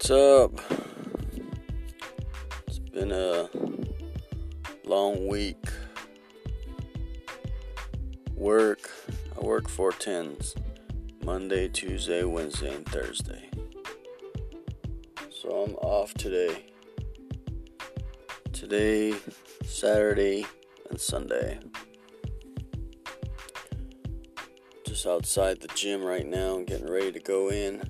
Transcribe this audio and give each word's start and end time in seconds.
What's 0.00 0.12
up? 0.12 0.58
It's 2.66 2.78
been 2.78 3.12
a 3.12 3.50
long 4.86 5.28
week. 5.28 5.62
Work. 8.34 8.90
I 9.36 9.40
work 9.44 9.68
four 9.68 9.92
tens 9.92 10.54
Monday, 11.22 11.68
Tuesday, 11.68 12.24
Wednesday, 12.24 12.74
and 12.76 12.86
Thursday. 12.86 13.50
So 15.28 15.50
I'm 15.50 15.74
off 15.74 16.14
today. 16.14 16.64
Today, 18.54 19.12
Saturday, 19.66 20.46
and 20.88 20.98
Sunday. 20.98 21.58
Just 24.86 25.06
outside 25.06 25.60
the 25.60 25.68
gym 25.74 26.02
right 26.02 26.26
now, 26.26 26.62
getting 26.62 26.90
ready 26.90 27.12
to 27.12 27.20
go 27.20 27.50
in. 27.50 27.82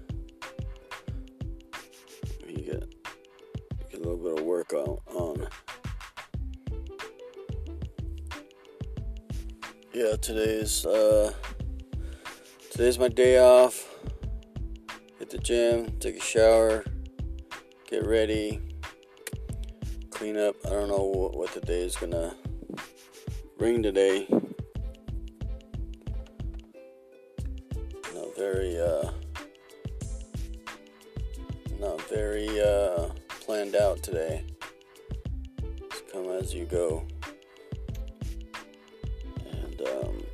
Workout 4.73 5.03
on. 5.15 5.49
Yeah, 9.93 10.17
today's 10.17 10.87
uh, 10.87 11.33
today's 12.71 12.99
my 12.99 13.09
day 13.09 13.39
off. 13.39 13.89
Hit 15.19 15.31
the 15.31 15.39
gym, 15.39 15.99
take 15.99 16.17
a 16.17 16.21
shower, 16.21 16.85
get 17.89 18.07
ready, 18.07 18.61
clean 20.11 20.37
up. 20.37 20.55
I 20.65 20.71
don't 20.71 20.89
know 20.89 21.05
what, 21.05 21.37
what 21.37 21.53
the 21.53 21.61
day 21.61 21.83
is 21.83 21.97
gonna 21.97 22.35
bring 23.59 23.83
today. 23.83 24.27
Not 28.15 28.37
very 28.37 28.81
uh, 28.81 29.11
not 31.79 32.01
very 32.09 32.61
uh, 32.61 33.09
planned 33.41 33.75
out 33.75 34.03
today. 34.03 34.45
As 36.39 36.55
you 36.55 36.65
go. 36.65 37.07
And 39.53 39.81
um, 39.83 40.25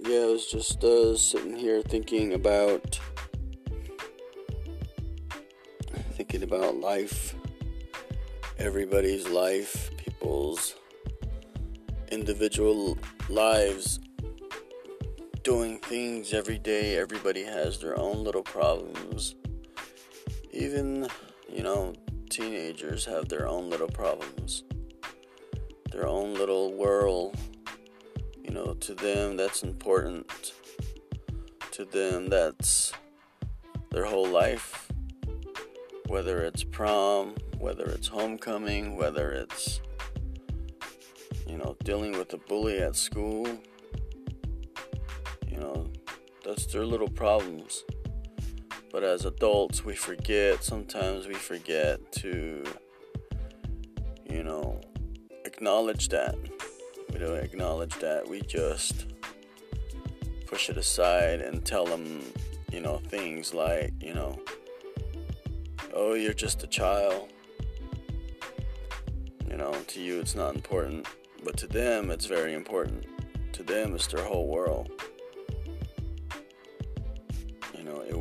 yeah, 0.00 0.18
I 0.18 0.26
was 0.26 0.46
just 0.50 0.84
uh, 0.84 1.16
sitting 1.16 1.56
here 1.56 1.80
thinking 1.80 2.34
about 2.34 3.00
thinking 6.12 6.42
about 6.42 6.76
life, 6.76 7.34
everybody's 8.58 9.28
life, 9.28 9.90
people's 9.96 10.74
individual 12.10 12.98
lives 13.28 14.00
doing 15.42 15.78
things 15.78 16.32
every 16.32 16.58
day. 16.58 16.98
Everybody 16.98 17.44
has 17.44 17.78
their 17.78 17.98
own 17.98 18.24
little 18.24 18.42
problems. 18.42 19.36
Even, 20.52 21.06
you 21.48 21.62
know, 21.62 21.92
teenagers 22.36 23.06
have 23.06 23.30
their 23.30 23.48
own 23.48 23.70
little 23.70 23.88
problems, 23.88 24.62
their 25.90 26.06
own 26.06 26.34
little 26.34 26.74
world. 26.74 27.34
You 28.42 28.50
know, 28.50 28.74
to 28.74 28.94
them, 28.94 29.38
that's 29.38 29.62
important. 29.62 30.52
To 31.70 31.86
them, 31.86 32.28
that's 32.28 32.92
their 33.90 34.04
whole 34.04 34.28
life. 34.28 34.92
Whether 36.08 36.42
it's 36.42 36.62
prom, 36.62 37.36
whether 37.58 37.86
it's 37.86 38.08
homecoming, 38.08 38.96
whether 38.96 39.30
it's, 39.30 39.80
you 41.46 41.56
know, 41.56 41.74
dealing 41.84 42.12
with 42.12 42.34
a 42.34 42.38
bully 42.38 42.78
at 42.80 42.96
school 42.96 43.46
you 45.56 45.62
know, 45.62 45.86
that's 46.44 46.66
their 46.66 46.84
little 46.84 47.08
problems. 47.08 47.84
But 48.96 49.04
as 49.04 49.26
adults, 49.26 49.84
we 49.84 49.94
forget, 49.94 50.64
sometimes 50.64 51.26
we 51.26 51.34
forget 51.34 52.00
to, 52.12 52.64
you 54.24 54.42
know, 54.42 54.80
acknowledge 55.44 56.08
that. 56.08 56.34
We 57.12 57.18
don't 57.18 57.36
acknowledge 57.36 57.94
that. 57.96 58.26
We 58.26 58.40
just 58.40 59.04
push 60.46 60.70
it 60.70 60.78
aside 60.78 61.42
and 61.42 61.62
tell 61.62 61.84
them, 61.84 62.22
you 62.72 62.80
know, 62.80 62.96
things 62.96 63.52
like, 63.52 63.92
you 64.00 64.14
know, 64.14 64.40
oh, 65.92 66.14
you're 66.14 66.32
just 66.32 66.62
a 66.62 66.66
child. 66.66 67.28
You 69.46 69.58
know, 69.58 69.74
to 69.88 70.00
you 70.00 70.20
it's 70.20 70.34
not 70.34 70.54
important, 70.54 71.06
but 71.44 71.58
to 71.58 71.66
them 71.66 72.10
it's 72.10 72.24
very 72.24 72.54
important. 72.54 73.04
To 73.52 73.62
them 73.62 73.94
it's 73.94 74.06
their 74.06 74.24
whole 74.24 74.48
world. 74.48 74.90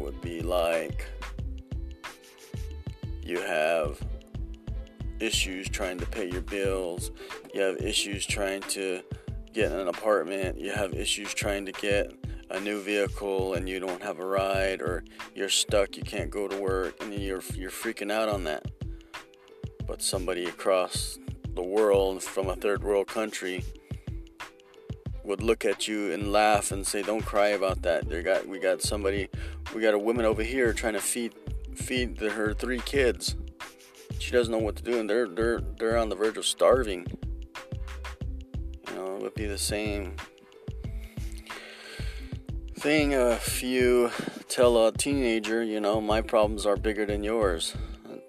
Would 0.06 0.22
be 0.22 0.42
like 0.42 1.08
you 3.24 3.40
have 3.40 4.00
issues 5.20 5.68
trying 5.68 5.98
to 5.98 6.06
pay 6.06 6.30
your 6.30 6.42
bills, 6.42 7.10
you 7.56 7.62
have 7.62 7.78
issues 7.78 8.24
trying 8.24 8.62
to 8.62 9.02
get 9.52 9.72
an 9.72 9.88
apartment, 9.88 10.60
you 10.60 10.72
have 10.72 10.94
issues 10.94 11.34
trying 11.34 11.66
to 11.66 11.72
get 11.72 12.14
a 12.52 12.60
new 12.60 12.80
vehicle 12.80 13.56
and 13.56 13.68
you 13.68 13.80
don't 13.80 14.04
have 14.04 14.20
a 14.20 14.26
ride 14.26 14.80
or 14.80 15.04
you're 15.34 15.50
stuck, 15.50 15.98
you 15.98 16.04
can't 16.04 16.30
go 16.30 16.48
to 16.48 16.56
work 16.56 17.02
and 17.02 17.12
you're 17.12 17.42
you're 17.56 17.72
freaking 17.72 18.12
out 18.12 18.30
on 18.30 18.44
that. 18.44 18.64
But 19.88 20.04
somebody 20.04 20.46
across 20.46 21.18
the 21.56 21.64
world 21.64 22.22
from 22.22 22.48
a 22.48 22.56
third 22.56 22.84
world 22.84 23.08
country 23.08 23.64
would 25.26 25.42
look 25.42 25.66
at 25.66 25.88
you 25.88 26.12
and 26.12 26.32
laugh 26.32 26.72
and 26.72 26.86
say, 26.86 27.02
"Don't 27.02 27.26
cry 27.26 27.50
about 27.50 27.82
that." 27.82 28.08
There 28.10 28.22
got 28.22 28.48
we 28.48 28.60
got 28.60 28.82
somebody, 28.82 29.30
we 29.74 29.82
got 29.82 29.94
a 29.94 30.00
woman 30.00 30.26
over 30.26 30.44
here 30.44 30.74
trying 30.74 30.94
to 30.94 31.02
feed 31.02 31.34
feed 31.76 32.18
the, 32.18 32.30
her 32.30 32.54
three 32.54 32.80
kids. 32.80 33.36
She 34.20 34.32
doesn't 34.32 34.52
know 34.52 34.60
what 34.60 34.76
to 34.78 34.84
do, 34.84 35.00
and 35.00 35.10
they're 35.10 35.28
they're 35.28 35.62
they're 35.80 35.98
on 35.98 36.10
the 36.10 36.16
verge 36.16 36.38
of 36.38 36.46
starving. 36.46 37.06
You 38.90 38.96
know, 38.96 39.16
it 39.18 39.22
would 39.22 39.36
be 39.36 39.46
the 39.46 39.58
same 39.58 40.16
thing 42.80 43.14
if 43.14 43.64
you 43.64 44.12
tell 44.48 44.86
a 44.86 44.92
teenager, 44.92 45.64
you 45.64 45.80
know, 45.80 46.00
my 46.00 46.22
problems 46.22 46.66
are 46.66 46.78
bigger 46.78 47.06
than 47.06 47.24
yours. 47.24 47.76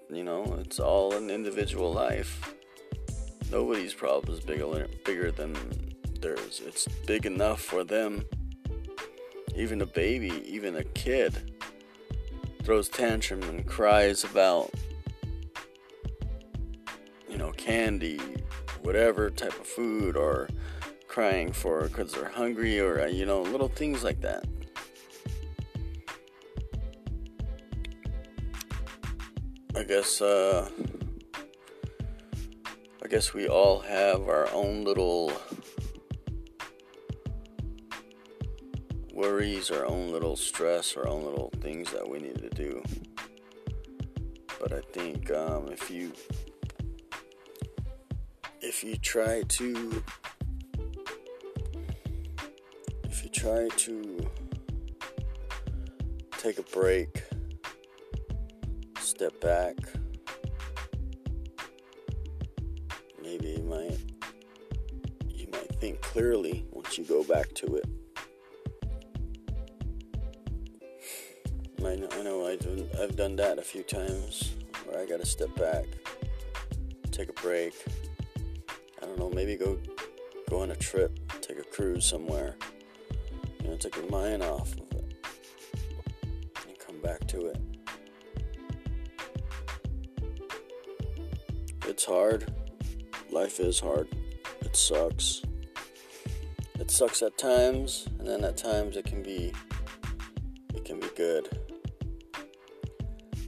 You 0.09 0.23
know, 0.23 0.57
it's 0.59 0.79
all 0.79 1.13
an 1.13 1.29
individual 1.29 1.93
life. 1.93 2.55
Nobody's 3.51 3.93
problem 3.93 4.33
is 4.33 4.41
bigger 4.41 4.87
bigger 5.05 5.31
than 5.31 5.55
It's 6.23 6.87
big 7.05 7.25
enough 7.25 7.61
for 7.61 7.83
them. 7.83 8.25
Even 9.55 9.81
a 9.81 9.85
baby, 9.85 10.43
even 10.45 10.75
a 10.75 10.83
kid, 10.83 11.53
throws 12.63 12.89
tantrum 12.89 13.41
and 13.43 13.65
cries 13.65 14.23
about, 14.23 14.71
you 17.29 17.37
know, 17.37 17.51
candy, 17.51 18.19
whatever 18.81 19.29
type 19.29 19.59
of 19.59 19.65
food, 19.65 20.15
or 20.15 20.49
crying 21.07 21.51
for 21.51 21.87
because 21.87 22.11
they're 22.13 22.29
hungry, 22.29 22.79
or, 22.79 23.07
you 23.07 23.25
know, 23.25 23.41
little 23.41 23.69
things 23.69 24.03
like 24.03 24.21
that. 24.21 24.45
I 29.75 29.83
guess, 29.83 30.21
uh, 30.21 30.69
I 33.03 33.07
guess 33.07 33.33
we 33.33 33.47
all 33.47 33.79
have 33.79 34.27
our 34.27 34.51
own 34.51 34.83
little 34.83 35.31
worries, 39.17 39.71
our 39.71 39.83
own 39.87 40.11
little 40.11 40.35
stress, 40.35 40.95
our 40.95 41.07
own 41.07 41.23
little 41.25 41.51
things 41.59 41.91
that 41.91 42.07
we 42.07 42.19
need 42.19 42.37
to 42.37 42.51
do. 42.51 42.83
But 44.59 44.71
I 44.71 44.81
think 44.93 45.31
um, 45.31 45.69
if 45.69 45.89
you 45.89 46.13
if 48.61 48.83
you 48.83 48.95
try 48.97 49.41
to 49.41 50.03
if 53.05 53.23
you 53.23 53.29
try 53.31 53.67
to 53.69 54.29
take 56.37 56.59
a 56.59 56.63
break, 56.71 57.23
step 58.99 59.41
back, 59.41 59.77
maybe 63.19 63.47
you 63.47 63.63
might 63.63 63.97
you 65.27 65.47
might 65.51 65.75
think 65.79 66.01
clearly 66.01 66.67
once 66.69 66.99
you 66.99 67.03
go 67.03 67.23
back 67.23 67.51
to 67.55 67.77
it. 67.77 68.06
I've, 72.57 72.65
done, 72.65 72.89
I've 72.99 73.15
done 73.15 73.35
that 73.35 73.59
a 73.59 73.61
few 73.61 73.83
times 73.83 74.55
where 74.85 74.99
I 74.99 75.05
gotta 75.05 75.25
step 75.25 75.53
back, 75.55 75.85
take 77.11 77.29
a 77.29 77.33
break. 77.33 77.73
I 79.01 79.05
don't 79.05 79.19
know, 79.19 79.29
maybe 79.29 79.55
go 79.55 79.77
go 80.49 80.61
on 80.61 80.71
a 80.71 80.75
trip, 80.75 81.19
take 81.41 81.59
a 81.59 81.63
cruise 81.63 82.05
somewhere. 82.05 82.55
You 83.61 83.69
know, 83.69 83.77
take 83.77 83.95
your 83.95 84.09
mind 84.09 84.41
off 84.41 84.73
of 84.73 84.91
it 84.91 85.15
and 86.67 86.79
come 86.79 86.99
back 87.01 87.27
to 87.27 87.47
it. 87.47 87.57
It's 91.85 92.05
hard. 92.05 92.51
Life 93.29 93.59
is 93.59 93.79
hard. 93.79 94.07
It 94.61 94.75
sucks. 94.75 95.43
It 96.79 96.89
sucks 96.89 97.21
at 97.21 97.37
times, 97.37 98.07
and 98.17 98.27
then 98.27 98.43
at 98.43 98.57
times 98.57 98.97
it 98.97 99.05
can 99.05 99.21
be 99.21 99.53
it 100.73 100.85
can 100.85 100.99
be 100.99 101.09
good. 101.15 101.56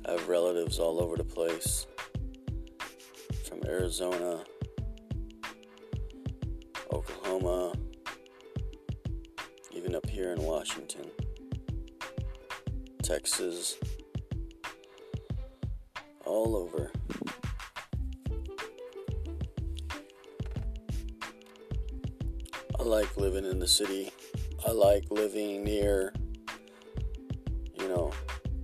I 0.10 0.14
have 0.14 0.28
relatives 0.28 0.80
all 0.80 1.00
over 1.04 1.16
the 1.18 1.24
place 1.24 1.86
from 3.48 3.60
Arizona, 3.68 4.44
Oklahoma, 6.92 7.74
even 9.70 9.94
up 9.94 10.10
here 10.10 10.32
in 10.32 10.42
Washington, 10.42 11.12
Texas, 13.04 13.78
all 16.26 16.56
over. 16.56 16.92
I 22.80 22.82
like 22.82 23.16
living 23.16 23.46
in 23.46 23.60
the 23.60 23.68
city. 23.68 24.12
I 24.68 24.72
like 24.72 25.04
living 25.12 25.64
near, 25.64 26.14
you 27.80 27.88
know, 27.88 28.12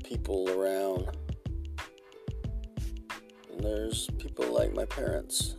people 0.04 0.50
around. 0.50 1.15
There's 3.76 4.10
people 4.20 4.54
like 4.54 4.74
my 4.74 4.86
parents. 4.86 5.58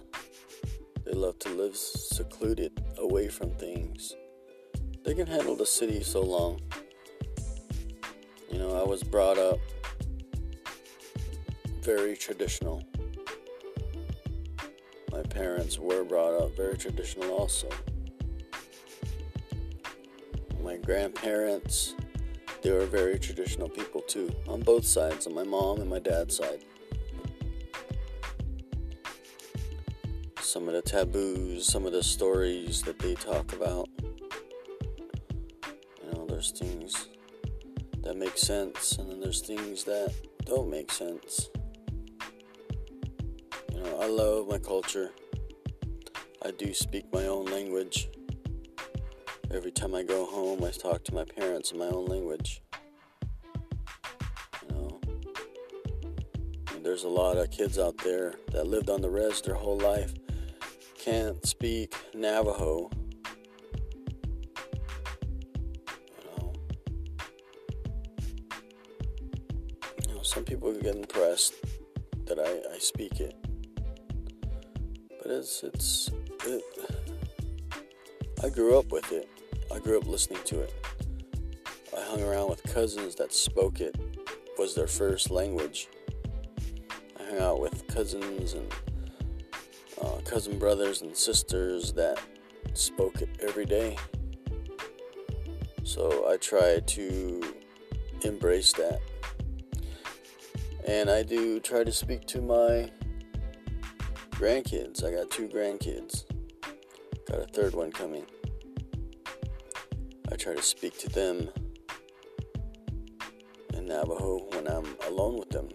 They 1.04 1.12
love 1.12 1.38
to 1.40 1.50
live 1.50 1.76
secluded, 1.76 2.72
away 2.96 3.28
from 3.28 3.50
things. 3.50 4.14
They 5.04 5.12
can 5.12 5.26
handle 5.26 5.54
the 5.54 5.66
city 5.66 6.02
so 6.02 6.22
long. 6.22 6.62
You 8.50 8.58
know, 8.58 8.74
I 8.74 8.88
was 8.88 9.02
brought 9.02 9.36
up 9.36 9.58
very 11.82 12.16
traditional. 12.16 12.82
My 15.12 15.22
parents 15.22 15.78
were 15.78 16.02
brought 16.02 16.40
up 16.40 16.56
very 16.56 16.78
traditional 16.78 17.30
also. 17.30 17.68
My 20.62 20.78
grandparents, 20.78 21.94
they 22.62 22.70
were 22.72 22.86
very 22.86 23.18
traditional 23.18 23.68
people 23.68 24.00
too, 24.00 24.34
on 24.48 24.62
both 24.62 24.86
sides, 24.86 25.26
on 25.26 25.34
my 25.34 25.44
mom 25.44 25.82
and 25.82 25.90
my 25.90 25.98
dad's 25.98 26.34
side. 26.34 26.64
Some 30.56 30.68
of 30.68 30.74
the 30.74 30.80
taboos, 30.80 31.66
some 31.66 31.84
of 31.84 31.92
the 31.92 32.02
stories 32.02 32.80
that 32.84 32.98
they 32.98 33.14
talk 33.14 33.52
about. 33.52 33.90
You 34.02 34.16
know, 36.10 36.24
there's 36.26 36.50
things 36.50 37.08
that 38.02 38.16
make 38.16 38.38
sense, 38.38 38.96
and 38.96 39.10
then 39.10 39.20
there's 39.20 39.42
things 39.42 39.84
that 39.84 40.14
don't 40.46 40.70
make 40.70 40.90
sense. 40.90 41.50
You 43.70 43.82
know, 43.82 43.98
I 44.00 44.06
love 44.06 44.48
my 44.48 44.56
culture. 44.56 45.10
I 46.42 46.52
do 46.52 46.72
speak 46.72 47.04
my 47.12 47.26
own 47.26 47.44
language. 47.44 48.08
Every 49.50 49.72
time 49.72 49.94
I 49.94 50.04
go 50.04 50.24
home, 50.24 50.64
I 50.64 50.70
talk 50.70 51.04
to 51.04 51.14
my 51.14 51.24
parents 51.24 51.72
in 51.72 51.78
my 51.78 51.88
own 51.88 52.06
language. 52.06 52.62
You 54.62 54.68
know, 54.70 55.00
there's 56.82 57.04
a 57.04 57.10
lot 57.10 57.36
of 57.36 57.50
kids 57.50 57.78
out 57.78 57.98
there 57.98 58.36
that 58.52 58.66
lived 58.66 58.88
on 58.88 59.02
the 59.02 59.10
res 59.10 59.42
their 59.42 59.54
whole 59.54 59.76
life, 59.76 60.14
can't 61.06 61.46
speak 61.46 61.94
Navajo. 62.14 62.90
You 66.18 66.24
know, 66.36 66.52
you 70.08 70.14
know 70.14 70.22
some 70.22 70.42
people 70.42 70.72
get 70.72 70.96
impressed 70.96 71.54
that 72.24 72.40
I, 72.40 72.74
I 72.74 72.78
speak 72.78 73.20
it, 73.20 73.36
but 75.22 75.30
it's 75.30 75.62
it's 75.62 76.10
it. 76.44 76.64
I 78.42 78.48
grew 78.48 78.76
up 78.76 78.90
with 78.90 79.12
it. 79.12 79.28
I 79.72 79.78
grew 79.78 79.98
up 79.98 80.08
listening 80.08 80.40
to 80.46 80.62
it. 80.62 80.74
I 81.96 82.00
hung 82.00 82.20
around 82.20 82.50
with 82.50 82.64
cousins 82.64 83.14
that 83.14 83.32
spoke 83.32 83.80
it, 83.80 83.96
was 84.58 84.74
their 84.74 84.88
first 84.88 85.30
language. 85.30 85.86
I 87.20 87.30
hung 87.30 87.38
out 87.38 87.60
with 87.60 87.86
cousins 87.86 88.54
and 88.54 88.68
uh, 90.00 90.20
cousin 90.24 90.58
brothers 90.58 91.02
and 91.02 91.16
sisters 91.16 91.92
that 91.94 92.18
spoke 92.74 93.22
it 93.22 93.28
every 93.40 93.64
day. 93.64 93.96
So 95.84 96.28
I 96.28 96.36
try 96.36 96.80
to 96.80 97.42
embrace 98.22 98.72
that. 98.74 99.00
And 100.86 101.10
I 101.10 101.22
do 101.22 101.60
try 101.60 101.84
to 101.84 101.92
speak 101.92 102.26
to 102.26 102.40
my 102.40 102.90
grandkids. 104.32 105.04
I 105.04 105.12
got 105.12 105.30
two 105.30 105.48
grandkids, 105.48 106.24
got 107.28 107.40
a 107.40 107.46
third 107.46 107.74
one 107.74 107.90
coming. 107.90 108.26
I 110.30 110.36
try 110.36 110.54
to 110.54 110.62
speak 110.62 110.98
to 110.98 111.08
them 111.08 111.48
in 113.74 113.86
Navajo 113.86 114.46
when 114.52 114.68
I'm 114.68 114.96
alone 115.08 115.38
with 115.38 115.50
them. 115.50 115.68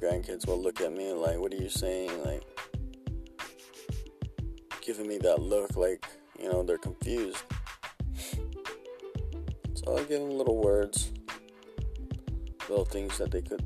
Grandkids 0.00 0.46
will 0.46 0.60
look 0.60 0.80
at 0.80 0.92
me 0.92 1.12
like, 1.12 1.38
What 1.38 1.52
are 1.52 1.56
you 1.56 1.68
saying? 1.68 2.10
Like, 2.24 2.42
giving 4.86 5.08
me 5.08 5.18
that 5.18 5.40
look 5.40 5.76
like, 5.76 6.06
you 6.38 6.48
know, 6.48 6.62
they're 6.62 6.78
confused. 6.78 7.42
So 9.74 9.84
I'll 9.88 10.04
give 10.04 10.20
them 10.20 10.30
little 10.30 10.58
words, 10.58 11.12
little 12.68 12.84
things 12.84 13.18
that 13.18 13.32
they 13.32 13.42
could, 13.42 13.62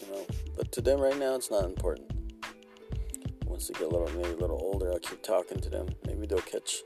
you 0.00 0.12
know, 0.12 0.26
but 0.56 0.72
to 0.72 0.80
them 0.80 1.00
right 1.00 1.16
now 1.16 1.36
it's 1.36 1.50
not 1.50 1.64
important. 1.64 2.10
Once 3.44 3.68
they 3.68 3.74
get 3.74 3.82
a 3.84 3.88
little, 3.88 4.08
maybe 4.16 4.30
a 4.30 4.36
little 4.36 4.60
older, 4.60 4.92
I'll 4.92 4.98
keep 4.98 5.22
talking 5.22 5.60
to 5.60 5.70
them. 5.70 5.88
Maybe 6.06 6.26
they'll 6.26 6.40
catch 6.40 6.82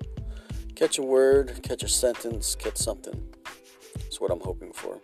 catch 0.75 0.99
a 0.99 1.03
word, 1.03 1.61
catch 1.62 1.83
a 1.83 1.89
sentence, 1.89 2.55
catch 2.55 2.77
something. 2.77 3.27
That's 3.95 4.21
what 4.21 4.31
I'm 4.31 4.41
hoping 4.41 4.73
for. 4.75 5.00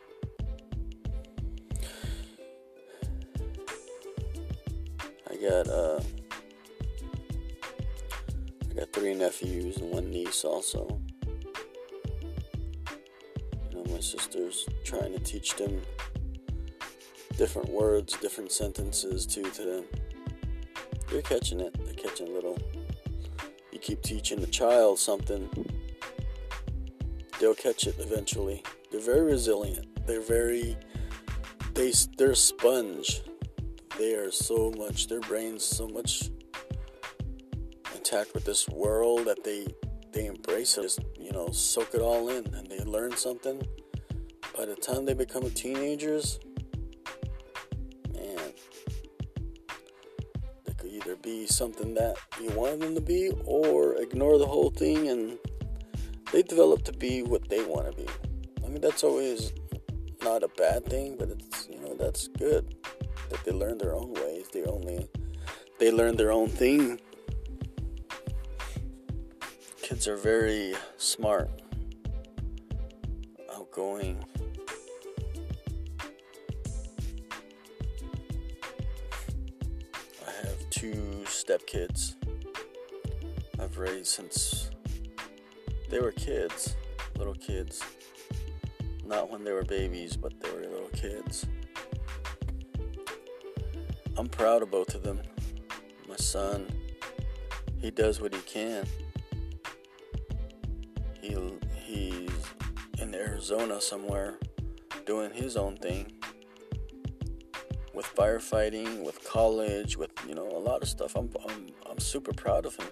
Got 5.49 5.69
uh 5.69 6.01
I 8.71 8.75
got 8.75 8.93
three 8.93 9.15
nephews 9.15 9.77
and 9.77 9.91
one 9.91 10.11
niece 10.11 10.45
also. 10.45 11.01
You 13.71 13.77
know, 13.77 13.85
my 13.93 14.01
sister's 14.01 14.67
trying 14.85 15.13
to 15.13 15.21
teach 15.21 15.55
them 15.57 15.81
different 17.37 17.69
words, 17.69 18.17
different 18.17 18.53
sentences 18.53 19.27
too 19.27 19.43
to 19.51 19.63
them. 19.63 19.85
They're 21.11 21.23
catching 21.23 21.61
it. 21.61 21.77
They're 21.85 21.95
catching 21.95 22.33
little 22.33 22.59
you 23.75 23.81
keep 23.81 24.03
teaching 24.03 24.41
the 24.41 24.47
child 24.47 25.01
something, 25.01 25.51
they'll 27.41 27.57
catch 27.57 27.89
it 27.89 27.97
eventually. 27.99 28.63
They're 28.91 29.01
very 29.01 29.23
resilient. 29.23 30.07
They're 30.07 30.21
very 30.21 30.77
they 31.75 31.93
they're 32.17 32.37
sponge. 32.37 33.23
They 33.99 34.15
are 34.15 34.33
so 34.33 34.73
much 34.77 35.07
their 35.07 35.21
brains 35.21 35.65
so 35.65 35.87
much 35.87 36.31
intact 37.95 38.35
with 38.35 38.45
this 38.45 38.69
world 38.69 39.27
that 39.27 39.45
they 39.45 39.69
they 40.13 40.27
embrace 40.27 40.77
it. 40.77 40.83
Just, 40.83 41.01
you 41.19 41.31
know, 41.31 41.49
soak 41.51 41.95
it 41.95 42.01
all 42.01 42.29
in 42.29 42.45
and 42.55 42.69
they 42.69 42.81
learn 42.81 43.17
something. 43.17 43.63
By 44.57 44.67
the 44.67 44.75
time 44.75 45.05
they 45.05 45.15
become 45.15 45.49
teenagers, 45.51 46.41
man, 48.13 48.53
they 50.65 50.73
could 50.73 50.91
either 50.91 51.15
be 51.17 51.47
something 51.47 51.95
that 51.95 52.17
you 52.41 52.51
wanted 52.51 52.81
them 52.81 52.95
to 52.97 53.01
be 53.01 53.31
or 53.45 53.95
ignore 53.95 54.39
the 54.39 54.47
whole 54.47 54.71
thing 54.71 55.09
and 55.09 55.39
they 56.33 56.43
develop 56.43 56.83
to 56.85 56.93
be 56.93 57.23
what 57.23 57.49
they 57.49 57.65
want 57.65 57.91
to 57.91 58.03
be. 58.03 58.09
I 58.65 58.69
mean, 58.69 58.81
that's 58.81 59.05
always 59.05 59.53
not 60.23 60.43
a 60.43 60.49
bad 60.49 60.85
thing, 60.87 61.17
but 61.17 61.29
it's 61.29 61.69
you 61.71 61.81
know 61.81 61.95
that's 61.95 62.27
good 62.29 62.75
that 63.31 63.45
they 63.45 63.53
learn 63.53 63.79
their 63.79 63.95
own 63.95 64.13
ways. 64.15 64.47
They 64.53 64.65
only 64.65 65.09
they 65.79 65.91
learn 65.91 66.17
their 66.17 66.33
own 66.33 66.49
thing. 66.49 67.01
Kids 69.83 70.09
are 70.09 70.17
very 70.17 70.75
smart, 70.97 71.51
outgoing. 73.55 74.25
I 80.27 80.31
have 80.31 80.71
two 80.71 81.25
stepkids 81.27 82.15
I've 83.59 83.79
raised 83.79 84.07
since 84.07 84.71
they 85.91 86.01
were 86.01 86.13
kids, 86.13 86.77
little 87.19 87.35
kids. 87.35 87.83
Not 89.05 89.31
when 89.31 89.45
they 89.45 89.53
were 89.53 89.65
babies, 89.65 90.17
but 90.17 90.33
they 90.41 90.51
were 90.51 90.61
little 90.61 90.89
kids. 90.89 91.47
I'm 94.17 94.29
proud 94.29 94.63
of 94.63 94.71
both 94.71 94.95
of 94.95 95.03
them. 95.03 95.21
My 96.09 96.17
son, 96.17 96.67
he 97.81 97.91
does 97.91 98.21
what 98.21 98.33
he 98.35 98.41
can. 98.43 98.87
He 101.21 101.37
he's 101.83 102.31
in 102.99 103.15
Arizona 103.15 103.81
somewhere 103.81 104.39
doing 105.05 105.33
his 105.33 105.57
own 105.57 105.77
thing 105.77 106.13
with 107.93 108.07
firefighting, 108.15 109.05
with 109.05 109.23
college, 109.25 109.97
with 109.97 110.11
you 110.29 110.35
know 110.35 110.49
a 110.49 110.59
lot 110.59 110.83
of 110.83 110.89
stuff. 110.89 111.17
I'm 111.17 111.31
I'm 111.49 111.67
I'm 111.91 111.99
super 111.99 112.33
proud 112.33 112.67
of 112.67 112.77
him. 112.77 112.89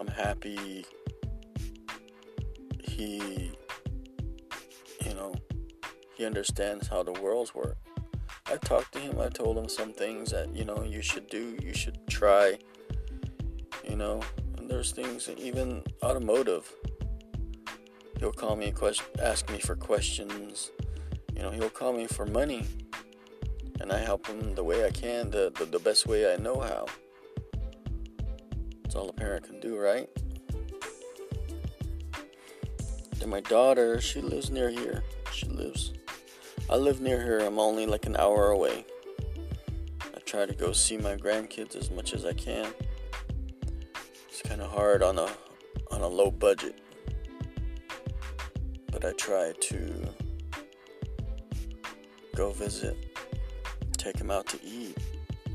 I'm 0.00 0.08
happy 0.08 0.84
he 2.82 3.52
you 5.04 5.14
know 5.14 5.34
He 6.16 6.24
understands 6.24 6.88
how 6.88 7.02
the 7.02 7.12
worlds 7.12 7.54
work. 7.54 7.76
I 8.50 8.56
talked 8.56 8.92
to 8.94 8.98
him. 8.98 9.20
I 9.20 9.28
told 9.28 9.58
him 9.58 9.68
some 9.68 9.92
things 9.92 10.30
that 10.30 10.54
you 10.54 10.64
know 10.64 10.82
you 10.82 11.02
should 11.02 11.28
do. 11.28 11.56
You 11.62 11.74
should 11.74 11.98
try. 12.08 12.58
You 13.88 13.96
know, 13.96 14.22
and 14.56 14.70
there's 14.70 14.92
things 14.92 15.28
even 15.36 15.82
automotive. 16.02 16.72
He'll 18.18 18.32
call 18.32 18.56
me 18.56 18.72
question, 18.72 19.06
ask 19.22 19.50
me 19.50 19.58
for 19.58 19.76
questions. 19.76 20.70
You 21.36 21.42
know, 21.42 21.50
he'll 21.50 21.70
call 21.70 21.92
me 21.92 22.06
for 22.06 22.26
money, 22.26 22.64
and 23.80 23.92
I 23.92 23.98
help 23.98 24.26
him 24.26 24.54
the 24.54 24.64
way 24.64 24.84
I 24.84 24.90
can, 24.90 25.30
the 25.30 25.52
the, 25.56 25.66
the 25.66 25.78
best 25.78 26.06
way 26.06 26.32
I 26.32 26.36
know 26.36 26.60
how. 26.60 26.86
It's 28.84 28.94
all 28.94 29.10
a 29.10 29.12
parent 29.12 29.44
can 29.44 29.60
do, 29.60 29.78
right? 29.78 30.08
And 33.20 33.30
my 33.30 33.40
daughter, 33.40 34.00
she 34.00 34.22
lives 34.22 34.50
near 34.50 34.70
here. 34.70 35.02
She 35.32 35.46
lives. 35.48 35.92
I 36.70 36.76
live 36.76 37.00
near 37.00 37.18
her. 37.20 37.38
I'm 37.38 37.58
only 37.58 37.86
like 37.86 38.04
an 38.04 38.16
hour 38.16 38.50
away. 38.50 38.84
I 40.02 40.20
try 40.26 40.44
to 40.44 40.52
go 40.52 40.72
see 40.72 40.98
my 40.98 41.16
grandkids 41.16 41.74
as 41.74 41.90
much 41.90 42.12
as 42.12 42.26
I 42.26 42.34
can. 42.34 42.70
It's 44.28 44.42
kind 44.42 44.60
of 44.60 44.70
hard 44.70 45.02
on 45.02 45.18
a 45.18 45.28
on 45.90 46.02
a 46.02 46.06
low 46.06 46.30
budget, 46.30 46.78
but 48.92 49.04
I 49.04 49.12
try 49.12 49.54
to 49.58 50.08
go 52.36 52.52
visit, 52.52 52.96
take 53.96 54.18
them 54.18 54.30
out 54.30 54.46
to 54.48 54.58
eat. 54.62 54.96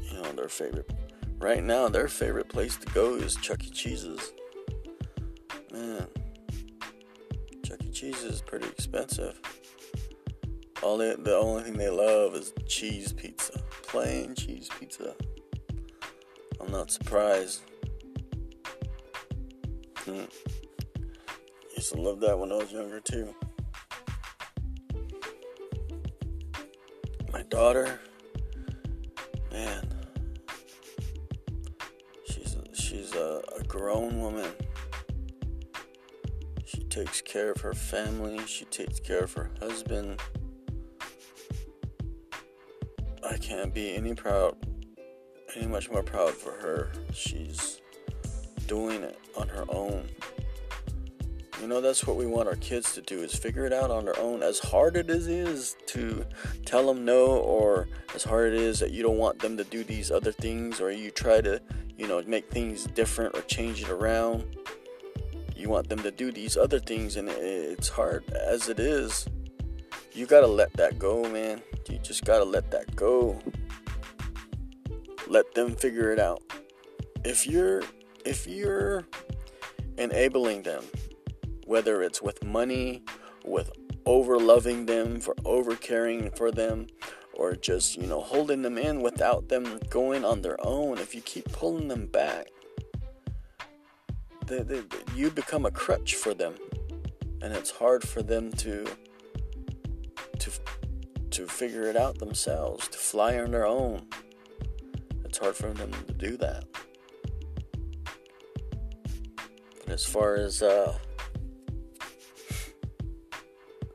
You 0.02 0.22
know, 0.22 0.32
their 0.32 0.50
favorite. 0.50 0.92
Right 1.38 1.64
now, 1.64 1.90
their 1.90 2.08
favorite 2.08 2.50
place 2.50 2.76
to 2.78 2.88
go 2.88 3.16
is 3.16 3.36
Chuck 3.36 3.64
E. 3.64 3.70
Cheese's. 3.70 4.34
Man, 5.72 6.08
Chuck 7.64 7.84
E. 7.84 7.92
cheese 7.92 8.24
is 8.24 8.42
pretty 8.42 8.68
expensive. 8.68 9.40
All 10.84 10.98
they, 10.98 11.16
the 11.16 11.38
only 11.38 11.64
thing 11.64 11.78
they 11.78 11.90
love 11.90 12.36
is 12.36 12.52
cheese 12.68 13.14
pizza, 13.14 13.64
plain 13.84 14.36
cheese 14.36 14.70
pizza. 14.78 15.16
I'm 16.60 16.70
not 16.70 16.92
surprised. 16.92 17.62
Hmm. 20.00 20.26
Used 21.78 21.94
to 21.94 22.02
love 22.02 22.20
that 22.20 22.38
when 22.38 22.52
I 22.52 22.56
was 22.56 22.72
younger 22.74 23.00
too. 23.00 23.34
My 27.32 27.44
daughter, 27.44 28.02
man, 29.54 29.88
she's 32.26 32.56
a, 32.56 32.76
she's 32.76 33.14
a, 33.16 33.42
a 33.58 33.64
grown 33.64 34.20
woman 34.20 34.52
She 36.66 36.84
takes 36.84 37.22
care 37.22 37.52
of 37.52 37.62
her 37.62 37.74
family, 37.74 38.46
she 38.46 38.66
takes 38.66 39.00
care 39.00 39.24
of 39.24 39.34
her 39.34 39.50
husband. 39.62 40.20
I 43.26 43.38
can't 43.38 43.74
be 43.74 43.96
any 43.96 44.14
proud, 44.14 44.56
any 45.56 45.68
much 45.68 45.90
more 45.90 46.04
proud 46.04 46.32
for 46.32 46.52
her. 46.52 46.92
She's 47.14 47.82
doing 48.68 49.04
it 49.04 49.18
on 49.38 49.48
her 49.48 49.66
own. 49.70 50.08
You 51.62 51.68
know, 51.68 51.80
that's 51.80 52.06
what 52.06 52.18
we 52.18 52.26
want 52.26 52.50
our 52.50 52.56
kids 52.58 52.94
to 52.96 53.02
do 53.02 53.20
is 53.20 53.34
figure 53.34 53.66
it 53.66 53.72
out 53.72 53.90
on 53.90 54.06
their 54.06 54.20
own. 54.20 54.44
As 54.44 54.60
hard 54.60 54.98
as 54.98 55.28
it 55.28 55.34
is 55.34 55.78
to 55.88 56.26
tell 56.66 56.86
them 56.88 57.06
no, 57.06 57.28
or 57.28 57.88
as 58.14 58.24
hard 58.24 58.54
it 58.54 58.60
is 58.60 58.80
that 58.80 58.92
you 58.92 59.02
don't 59.02 59.18
want 59.18 59.40
them 59.40 59.56
to 59.56 59.64
do 59.64 59.84
these 59.84 60.12
other 60.12 60.34
things, 60.34 60.82
or 60.82 60.92
you 60.92 61.10
try 61.10 61.40
to, 61.40 61.62
you 61.98 62.08
know, 62.08 62.22
make 62.28 62.50
things 62.52 62.86
different 62.86 63.36
or 63.36 63.42
change 63.42 63.82
it 63.82 63.90
around 63.90 64.44
you 65.56 65.70
want 65.70 65.88
them 65.88 66.00
to 66.00 66.12
do 66.12 66.32
these 66.32 66.58
other 66.58 66.80
things 66.80 67.16
and 67.16 67.30
it's 67.30 67.88
hard 67.88 68.24
as 68.34 68.68
it 68.68 68.80
is 68.80 69.26
you 70.14 70.26
gotta 70.26 70.48
let 70.48 70.74
that 70.74 71.00
go 71.00 71.24
man. 71.30 71.62
You 71.90 72.00
just 72.00 72.26
gotta 72.26 72.44
let 72.44 72.72
that 72.72 72.96
go. 72.96 73.40
Let 75.28 75.54
them 75.54 75.76
figure 75.76 76.12
it 76.12 76.20
out. 76.20 76.42
If 77.24 77.48
you're 77.48 77.84
if 78.26 78.48
you're 78.48 79.06
enabling 79.98 80.64
them 80.64 80.84
whether 81.66 82.02
it's 82.02 82.22
with 82.22 82.44
money 82.44 83.04
with 83.46 83.72
over 84.06 84.40
loving 84.40 84.86
them 84.86 85.20
for 85.20 85.36
over 85.46 85.76
caring 85.76 86.30
for 86.32 86.52
them 86.52 86.88
or 87.34 87.56
just 87.56 87.96
you 87.96 88.08
know 88.08 88.22
holding 88.22 88.62
them 88.62 88.78
in 88.78 89.02
without 89.02 89.50
them 89.50 89.80
going 89.90 90.26
on 90.26 90.42
their 90.42 90.58
own 90.66 90.98
if 90.98 91.14
you 91.14 91.22
keep 91.22 91.46
pulling 91.52 91.88
them 91.88 92.08
back 92.08 92.48
you 95.16 95.30
become 95.32 95.66
a 95.66 95.72
crutch 95.72 96.16
for 96.16 96.34
them, 96.34 96.56
and 97.42 97.54
it's 97.54 97.72
hard 97.72 98.08
for 98.08 98.22
them 98.22 98.52
to 98.54 98.86
to 100.44 100.52
to 101.32 101.48
figure 101.48 101.84
it 101.84 101.96
out 101.96 102.20
themselves, 102.20 102.88
to 102.90 102.98
fly 102.98 103.40
on 103.40 103.50
their 103.50 103.66
own. 103.66 104.06
It's 105.26 105.40
hard 105.40 105.56
for 105.56 105.74
them 105.74 105.92
to 106.08 106.14
do 106.14 106.38
that. 106.38 106.66
But 109.80 109.90
as 109.90 110.06
far 110.06 110.36
as 110.36 110.62
uh, 110.62 110.96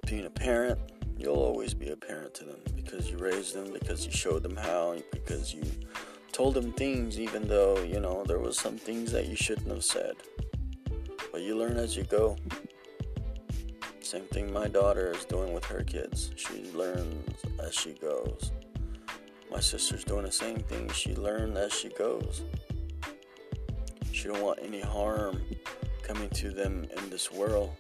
being 0.05 0.27
a 0.27 0.31
parent, 0.31 0.81
you'll 1.17 1.37
always 1.37 1.75
be 1.75 1.91
a 1.91 1.97
parent 1.97 2.35
to 2.35 2.45
them 2.45 2.59
because 2.75 3.09
you 3.09 3.19
raised 3.19 3.55
them, 3.55 3.73
because 3.73 4.05
you 4.05 4.11
showed 4.11 4.43
them 4.43 4.57
how, 4.57 4.97
because 5.13 5.55
you 5.55 5.63
told 6.33 6.55
them 6.55 6.73
things 6.73 7.21
even 7.21 7.47
though, 7.47 7.79
you 7.83 8.01
know, 8.01 8.25
there 8.25 8.41
was 8.41 8.59
some 8.59 8.79
things 8.79 9.13
that 9.13 9.27
you 9.29 9.37
shouldn't 9.37 9.69
have 9.69 9.85
said. 9.85 10.15
But 11.31 11.43
you 11.43 11.57
learn 11.57 11.77
as 11.77 11.97
you 11.97 12.03
go. 12.03 12.37
Same 14.09 14.25
thing 14.29 14.51
my 14.51 14.69
daughter 14.69 15.13
is 15.15 15.27
doing 15.27 15.53
with 15.53 15.67
her 15.67 15.85
kids. 15.85 16.31
She 16.35 16.63
learns 16.73 17.43
as 17.63 17.75
she 17.75 17.93
goes. 17.93 18.53
My 19.51 19.61
sister's 19.61 20.03
doing 20.03 20.25
the 20.25 20.33
same 20.33 20.61
thing. 20.61 20.89
She 20.89 21.15
learns 21.15 21.59
as 21.59 21.75
she 21.75 21.91
goes. 21.91 22.41
She 24.11 24.29
don't 24.29 24.41
want 24.41 24.61
any 24.63 24.81
harm 24.81 25.43
coming 26.03 26.31
to 26.31 26.49
them 26.49 26.87
in 26.97 27.11
this 27.11 27.31
world. 27.31 27.71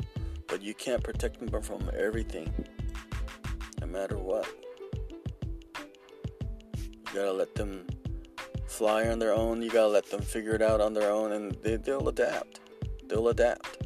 But 0.48 0.60
you 0.60 0.74
can't 0.74 1.02
protect 1.02 1.40
them 1.40 1.62
from 1.62 1.90
everything. 1.96 2.52
No 3.80 3.86
matter 3.86 4.18
what. 4.18 4.46
You 6.76 7.14
gotta 7.14 7.32
let 7.32 7.54
them 7.54 7.86
fly 8.66 9.08
on 9.08 9.18
their 9.18 9.32
own. 9.32 9.62
You 9.62 9.70
gotta 9.70 9.88
let 9.88 10.10
them 10.10 10.20
figure 10.20 10.54
it 10.54 10.60
out 10.60 10.82
on 10.82 10.92
their 10.92 11.10
own 11.10 11.32
and 11.32 11.52
they, 11.62 11.76
they'll 11.76 12.06
adapt 12.06 12.60
they'll 13.08 13.28
adapt. 13.28 13.78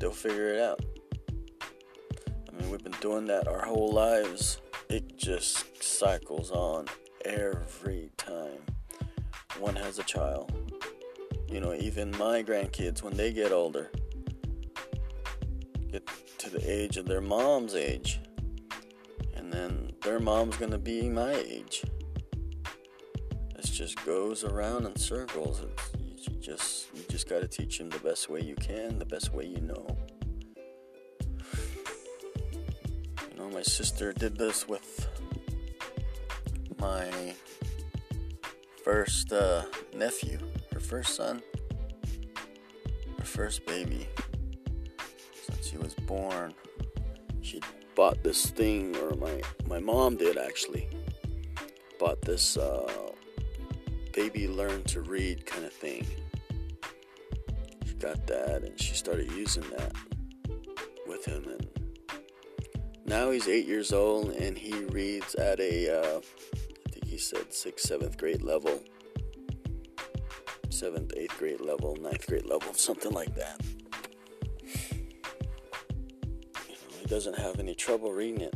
They'll 0.00 0.10
figure 0.10 0.54
it 0.54 0.60
out. 0.60 0.80
Doing 3.02 3.26
that 3.26 3.48
our 3.48 3.66
whole 3.66 3.90
lives. 3.90 4.60
It 4.88 5.18
just 5.18 5.82
cycles 5.82 6.52
on 6.52 6.86
every 7.24 8.12
time 8.16 8.60
one 9.58 9.74
has 9.74 9.98
a 9.98 10.04
child. 10.04 10.52
You 11.48 11.60
know, 11.60 11.74
even 11.74 12.12
my 12.12 12.44
grandkids, 12.44 13.02
when 13.02 13.16
they 13.16 13.32
get 13.32 13.50
older, 13.50 13.90
get 15.90 16.08
to 16.38 16.48
the 16.48 16.62
age 16.64 16.96
of 16.96 17.06
their 17.06 17.20
mom's 17.20 17.74
age, 17.74 18.20
and 19.34 19.52
then 19.52 19.92
their 20.02 20.20
mom's 20.20 20.56
gonna 20.56 20.78
be 20.78 21.08
my 21.08 21.34
age. 21.34 21.82
It 23.56 23.64
just 23.64 24.04
goes 24.06 24.44
around 24.44 24.86
in 24.86 24.94
circles. 24.94 25.60
It's, 25.60 26.28
you 26.28 26.36
just 26.36 26.86
you 26.94 27.02
just 27.08 27.28
got 27.28 27.40
to 27.40 27.48
teach 27.48 27.78
them 27.78 27.90
the 27.90 27.98
best 27.98 28.30
way 28.30 28.42
you 28.42 28.54
can, 28.54 29.00
the 29.00 29.06
best 29.06 29.32
way 29.34 29.44
you 29.44 29.60
know. 29.60 29.96
My 33.50 33.62
sister 33.62 34.12
did 34.12 34.36
this 34.36 34.68
with 34.68 35.08
my 36.78 37.34
first 38.84 39.32
uh, 39.32 39.62
nephew, 39.94 40.38
her 40.72 40.80
first 40.80 41.14
son, 41.14 41.42
her 43.18 43.24
first 43.24 43.64
baby. 43.66 44.08
Since 45.46 45.70
he 45.70 45.78
was 45.78 45.94
born, 45.94 46.54
she 47.40 47.60
bought 47.94 48.22
this 48.22 48.46
thing, 48.46 48.96
or 48.96 49.14
my 49.16 49.42
my 49.66 49.78
mom 49.78 50.16
did 50.16 50.36
actually, 50.36 50.88
bought 51.98 52.20
this. 52.22 52.56
Uh, 52.56 52.90
baby 54.12 54.46
learn 54.46 54.82
to 54.84 55.00
read 55.00 55.46
kind 55.46 55.64
of 55.64 55.72
thing. 55.72 56.06
She 57.86 57.94
got 57.94 58.26
that 58.26 58.62
and 58.62 58.78
she 58.80 58.94
started 58.94 59.30
using 59.32 59.64
that 59.76 59.92
with 61.06 61.24
him 61.24 61.44
and 61.48 61.81
now 63.04 63.30
he's 63.30 63.48
eight 63.48 63.66
years 63.66 63.92
old 63.92 64.30
and 64.30 64.56
he 64.56 64.74
reads 64.84 65.34
at 65.34 65.60
a 65.60 65.88
uh, 65.88 66.18
I 66.18 66.90
think 66.90 67.06
he 67.06 67.18
said 67.18 67.52
sixth, 67.52 67.86
seventh 67.86 68.16
grade 68.16 68.42
level. 68.42 68.80
Seventh, 70.70 71.12
eighth 71.16 71.38
grade 71.38 71.60
level, 71.60 71.96
ninth 71.96 72.26
grade 72.26 72.46
level, 72.46 72.72
something 72.74 73.12
like 73.12 73.34
that. 73.34 73.60
You 76.68 76.74
know, 76.74 76.98
he 77.00 77.06
doesn't 77.06 77.38
have 77.38 77.58
any 77.58 77.74
trouble 77.74 78.12
reading 78.12 78.40
it. 78.40 78.54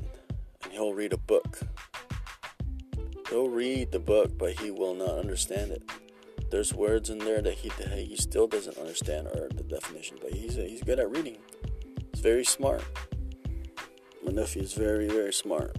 And 0.65 0.73
he'll 0.73 0.95
read 0.95 1.13
a 1.13 1.19
book 1.19 1.61
He'll 3.29 3.49
read 3.49 3.91
the 3.91 3.99
book, 3.99 4.39
but 4.39 4.59
he 4.61 4.71
will 4.71 4.95
not 4.95 5.19
understand 5.19 5.73
it. 5.73 5.83
There's 6.51 6.73
words 6.73 7.11
in 7.11 7.19
there 7.19 7.43
that 7.43 7.55
he 7.55 7.71
he 7.91 8.17
still 8.17 8.47
doesn't 8.47 8.79
understand 8.79 9.27
or 9.27 9.49
the 9.53 9.65
definition, 9.65 10.19
but 10.23 10.33
he's 10.33 10.55
he's 10.55 10.83
good 10.83 11.01
at 11.01 11.11
reading. 11.11 11.39
He's 12.13 12.23
very 12.23 12.45
smart. 12.45 12.85
My 14.27 14.33
nephew 14.33 14.63
is 14.63 14.73
very, 14.73 15.07
very 15.07 15.33
smart. 15.33 15.77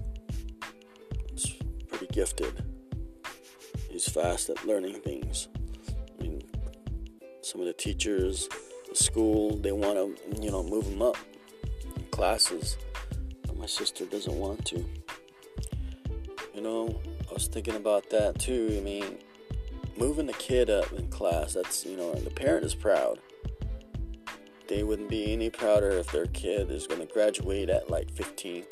He's 1.31 1.53
pretty 1.89 2.07
gifted. 2.13 2.63
He's 3.89 4.07
fast 4.07 4.49
at 4.49 4.65
learning 4.65 5.01
things. 5.01 5.49
I 6.17 6.23
mean, 6.23 6.41
some 7.41 7.59
of 7.59 7.67
the 7.67 7.73
teachers, 7.73 8.47
the 8.87 8.95
school, 8.95 9.57
they 9.57 9.73
want 9.73 9.95
to, 9.95 10.41
you 10.41 10.49
know, 10.49 10.63
move 10.63 10.85
him 10.85 11.01
up 11.01 11.17
in 11.97 12.05
classes, 12.09 12.77
but 13.45 13.57
my 13.57 13.65
sister 13.65 14.05
doesn't 14.05 14.33
want 14.33 14.63
to. 14.67 14.85
You 16.55 16.61
know, 16.61 17.01
I 17.29 17.33
was 17.33 17.47
thinking 17.47 17.75
about 17.75 18.09
that 18.11 18.39
too. 18.39 18.75
I 18.77 18.79
mean, 18.79 19.17
moving 19.97 20.25
the 20.25 20.33
kid 20.33 20.69
up 20.69 20.93
in 20.93 21.09
class, 21.09 21.53
that's, 21.53 21.85
you 21.85 21.97
know, 21.97 22.13
the 22.13 22.29
parent 22.29 22.63
is 22.63 22.73
proud 22.73 23.19
they 24.67 24.83
wouldn't 24.83 25.09
be 25.09 25.31
any 25.31 25.49
prouder 25.49 25.91
if 25.91 26.11
their 26.11 26.25
kid 26.27 26.71
is 26.71 26.87
going 26.87 26.99
to 26.99 27.11
graduate 27.13 27.69
at 27.69 27.89
like 27.89 28.11
15, 28.11 28.63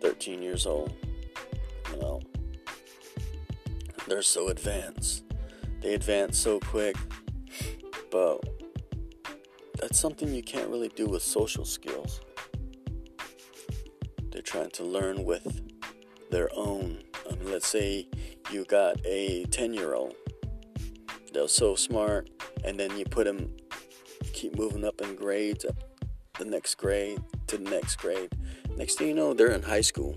13 0.00 0.42
years 0.42 0.66
old. 0.66 0.92
You 1.92 2.00
know, 2.00 2.20
they're 4.06 4.22
so 4.22 4.48
advanced. 4.48 5.24
They 5.80 5.94
advance 5.94 6.38
so 6.38 6.60
quick, 6.60 6.96
but 8.10 8.44
that's 9.80 9.98
something 9.98 10.34
you 10.34 10.42
can't 10.42 10.68
really 10.68 10.88
do 10.88 11.06
with 11.06 11.22
social 11.22 11.64
skills. 11.64 12.20
They're 14.30 14.42
trying 14.42 14.70
to 14.70 14.84
learn 14.84 15.24
with 15.24 15.62
their 16.30 16.48
own. 16.54 16.98
I 17.28 17.34
mean, 17.36 17.50
let's 17.52 17.68
say 17.68 18.08
you 18.50 18.64
got 18.64 18.96
a 19.04 19.44
10 19.46 19.74
year 19.74 19.94
old, 19.94 20.14
they're 21.32 21.48
so 21.48 21.74
smart, 21.74 22.30
and 22.64 22.78
then 22.78 22.96
you 22.96 23.04
put 23.04 23.24
them 23.24 23.52
keep 24.38 24.56
moving 24.56 24.84
up 24.84 25.00
in 25.00 25.16
grades, 25.16 25.64
up 25.64 25.74
the 26.38 26.44
next 26.44 26.76
grade 26.76 27.20
to 27.48 27.58
the 27.58 27.68
next 27.68 27.96
grade. 27.96 28.30
Next 28.76 28.94
thing 28.94 29.08
you 29.08 29.14
know, 29.14 29.34
they're 29.34 29.50
in 29.50 29.62
high 29.62 29.80
school 29.80 30.16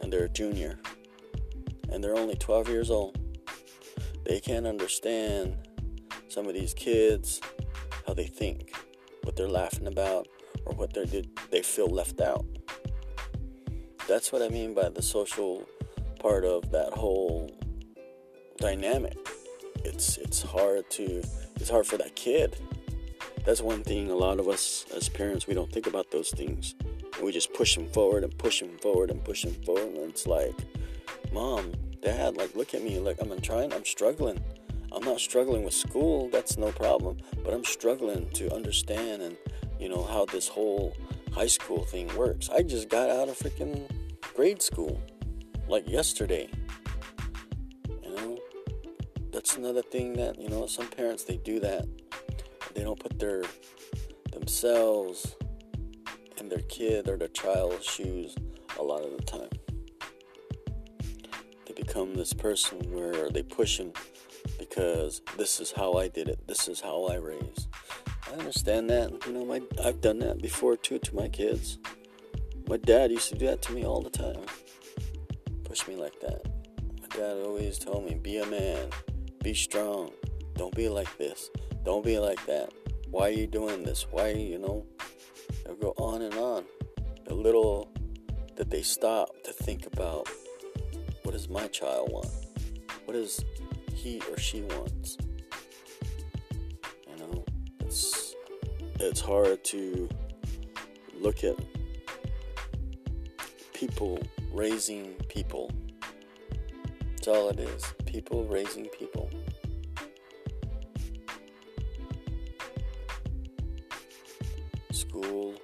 and 0.00 0.12
they're 0.12 0.24
a 0.24 0.28
junior 0.28 0.80
and 1.88 2.02
they're 2.02 2.16
only 2.16 2.34
12 2.34 2.68
years 2.68 2.90
old. 2.90 3.16
They 4.24 4.40
can't 4.40 4.66
understand 4.66 5.56
some 6.28 6.46
of 6.46 6.54
these 6.54 6.74
kids, 6.74 7.40
how 8.04 8.14
they 8.14 8.26
think, 8.26 8.74
what 9.22 9.36
they're 9.36 9.48
laughing 9.48 9.86
about, 9.86 10.26
or 10.66 10.74
what 10.74 10.92
they 10.92 11.22
they 11.52 11.62
feel 11.62 11.86
left 11.86 12.20
out. 12.20 12.44
That's 14.08 14.32
what 14.32 14.42
I 14.42 14.48
mean 14.48 14.74
by 14.74 14.88
the 14.88 15.02
social 15.02 15.68
part 16.18 16.44
of 16.44 16.72
that 16.72 16.92
whole 16.92 17.48
dynamic. 18.58 19.16
It's 19.84 20.16
it's 20.18 20.42
hard 20.42 20.90
to 20.90 21.22
it's 21.56 21.70
hard 21.70 21.86
for 21.86 21.98
that 21.98 22.16
kid 22.16 22.56
that's 23.44 23.60
one 23.60 23.82
thing 23.82 24.10
a 24.10 24.14
lot 24.14 24.38
of 24.38 24.48
us 24.48 24.86
as 24.94 25.08
parents 25.08 25.46
we 25.46 25.54
don't 25.54 25.72
think 25.72 25.86
about 25.86 26.10
those 26.10 26.30
things. 26.30 26.74
And 27.16 27.24
we 27.24 27.32
just 27.32 27.52
push 27.52 27.74
them 27.74 27.88
forward 27.88 28.24
and 28.24 28.36
push 28.38 28.60
them 28.60 28.78
forward 28.78 29.10
and 29.10 29.22
push 29.24 29.42
them 29.42 29.54
forward. 29.64 29.94
And 29.94 30.10
it's 30.10 30.26
like 30.26 30.54
mom 31.32 31.72
dad 32.00 32.36
like 32.36 32.54
look 32.54 32.74
at 32.74 32.82
me. 32.82 32.98
Like 32.98 33.18
i'm 33.20 33.40
trying 33.40 33.72
i'm 33.72 33.84
struggling. 33.84 34.42
I'm 34.92 35.04
not 35.04 35.20
struggling 35.20 35.64
with 35.64 35.74
school 35.74 36.28
that's 36.30 36.56
no 36.56 36.70
problem. 36.70 37.18
But 37.44 37.52
i'm 37.52 37.64
struggling 37.64 38.30
to 38.34 38.52
understand 38.54 39.22
and 39.22 39.36
you 39.80 39.88
know 39.88 40.04
how 40.04 40.26
this 40.26 40.46
whole 40.48 40.96
high 41.32 41.48
school 41.48 41.84
thing 41.84 42.14
works. 42.16 42.48
I 42.48 42.62
just 42.62 42.88
got 42.88 43.10
out 43.10 43.28
of 43.28 43.38
freaking 43.38 43.90
grade 44.34 44.62
school 44.62 45.00
like 45.66 45.88
yesterday. 45.88 46.48
You 48.04 48.14
know? 48.14 48.38
That's 49.32 49.56
another 49.56 49.82
thing 49.82 50.12
that 50.14 50.38
you 50.38 50.48
know 50.48 50.66
some 50.66 50.86
parents 50.86 51.24
they 51.24 51.38
do 51.38 51.58
that 51.60 51.86
they 52.74 52.82
don't 52.82 52.98
put 52.98 53.18
their 53.18 53.42
themselves 54.32 55.36
in 56.38 56.48
their 56.48 56.62
kid 56.68 57.08
or 57.08 57.16
their 57.16 57.28
child's 57.28 57.84
shoes 57.84 58.34
a 58.78 58.82
lot 58.82 59.02
of 59.02 59.16
the 59.16 59.22
time. 59.22 59.48
They 61.66 61.74
become 61.74 62.14
this 62.14 62.32
person 62.32 62.78
where 62.92 63.30
they 63.30 63.42
push 63.42 63.78
them 63.78 63.92
because 64.58 65.22
this 65.36 65.60
is 65.60 65.72
how 65.72 65.94
I 65.94 66.08
did 66.08 66.28
it. 66.28 66.46
This 66.46 66.68
is 66.68 66.80
how 66.80 67.04
I 67.06 67.16
raised. 67.16 67.68
I 68.30 68.36
understand 68.36 68.90
that. 68.90 69.10
You 69.26 69.32
know, 69.32 69.44
my 69.44 69.60
I've 69.84 70.00
done 70.00 70.18
that 70.20 70.40
before 70.40 70.76
too 70.76 70.98
to 70.98 71.14
my 71.14 71.28
kids. 71.28 71.78
My 72.68 72.76
dad 72.78 73.10
used 73.10 73.28
to 73.30 73.38
do 73.38 73.46
that 73.46 73.62
to 73.62 73.72
me 73.72 73.84
all 73.84 74.00
the 74.00 74.10
time. 74.10 74.44
Push 75.64 75.86
me 75.86 75.96
like 75.96 76.18
that. 76.20 76.42
My 77.00 77.08
dad 77.16 77.38
always 77.44 77.78
told 77.78 78.04
me, 78.04 78.14
"Be 78.14 78.38
a 78.38 78.46
man. 78.46 78.88
Be 79.42 79.54
strong. 79.54 80.12
Don't 80.54 80.74
be 80.74 80.88
like 80.88 81.16
this. 81.18 81.50
Don't 81.84 82.04
be 82.04 82.18
like 82.18 82.44
that. 82.46 82.72
Why 83.10 83.28
are 83.28 83.32
you 83.32 83.46
doing 83.46 83.82
this? 83.82 84.06
Why, 84.10 84.30
you 84.30 84.58
know? 84.58 84.86
They'll 85.64 85.76
go 85.76 85.94
on 85.96 86.22
and 86.22 86.34
on. 86.34 86.64
A 87.28 87.34
little 87.34 87.88
that 88.56 88.70
they 88.70 88.82
stop 88.82 89.30
to 89.44 89.52
think 89.52 89.86
about 89.86 90.28
what 91.22 91.32
does 91.32 91.48
my 91.48 91.66
child 91.68 92.10
want? 92.12 92.28
What 93.04 93.14
does 93.14 93.44
he 93.94 94.20
or 94.30 94.38
she 94.38 94.62
wants? 94.62 95.16
You 97.08 97.16
know, 97.18 97.44
it's 97.80 98.34
it's 99.00 99.20
hard 99.20 99.64
to 99.64 100.08
look 101.18 101.44
at 101.44 101.56
people 103.72 104.20
raising 104.52 105.14
people. 105.28 105.70
That's 107.16 107.28
all 107.28 107.48
it 107.48 107.60
is. 107.60 107.84
People 108.06 108.44
raising 108.44 108.86
people. 108.86 109.30
School, 115.12 115.54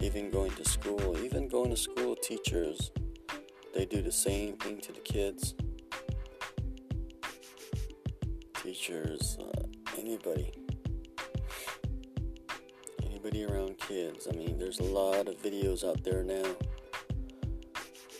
even 0.00 0.30
going 0.30 0.50
to 0.52 0.64
school, 0.64 1.18
even 1.22 1.46
going 1.46 1.68
to 1.68 1.76
school, 1.76 2.16
teachers, 2.16 2.90
they 3.74 3.84
do 3.84 4.00
the 4.00 4.10
same 4.10 4.56
thing 4.56 4.80
to 4.80 4.92
the 4.92 5.00
kids. 5.00 5.54
Teachers, 8.62 9.36
uh, 9.38 9.62
anybody, 9.98 10.50
anybody 13.04 13.44
around 13.44 13.76
kids. 13.76 14.26
I 14.26 14.34
mean, 14.34 14.56
there's 14.56 14.78
a 14.78 14.84
lot 14.84 15.28
of 15.28 15.36
videos 15.42 15.86
out 15.86 16.02
there 16.02 16.24
now. 16.24 16.56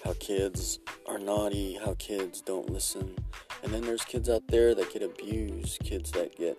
How 0.05 0.15
kids 0.21 0.81
are 1.07 1.19
naughty, 1.19 1.79
how 1.83 1.95
kids 1.99 2.43
don't 2.43 2.69
listen. 2.69 3.17
And 3.63 3.73
then 3.73 3.81
there's 3.81 4.05
kids 4.05 4.29
out 4.29 4.47
there 4.49 4.75
that 4.75 4.93
get 4.93 5.03
abused, 5.03 5.81
kids 5.83 6.11
that 6.11 6.37
get, 6.37 6.59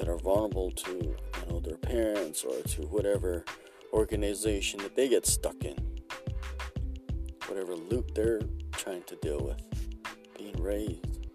that 0.00 0.08
are 0.08 0.16
vulnerable 0.16 0.70
to 0.70 0.92
you 0.92 1.16
know, 1.50 1.60
their 1.60 1.76
parents 1.76 2.42
or 2.42 2.58
to 2.62 2.80
whatever 2.86 3.44
organization 3.92 4.80
that 4.80 4.96
they 4.96 5.10
get 5.10 5.26
stuck 5.26 5.62
in. 5.62 5.76
Whatever 7.46 7.76
loop 7.76 8.14
they're 8.14 8.40
trying 8.72 9.02
to 9.02 9.16
deal 9.16 9.44
with. 9.44 9.62
Being 10.38 10.56
raised. 10.62 11.28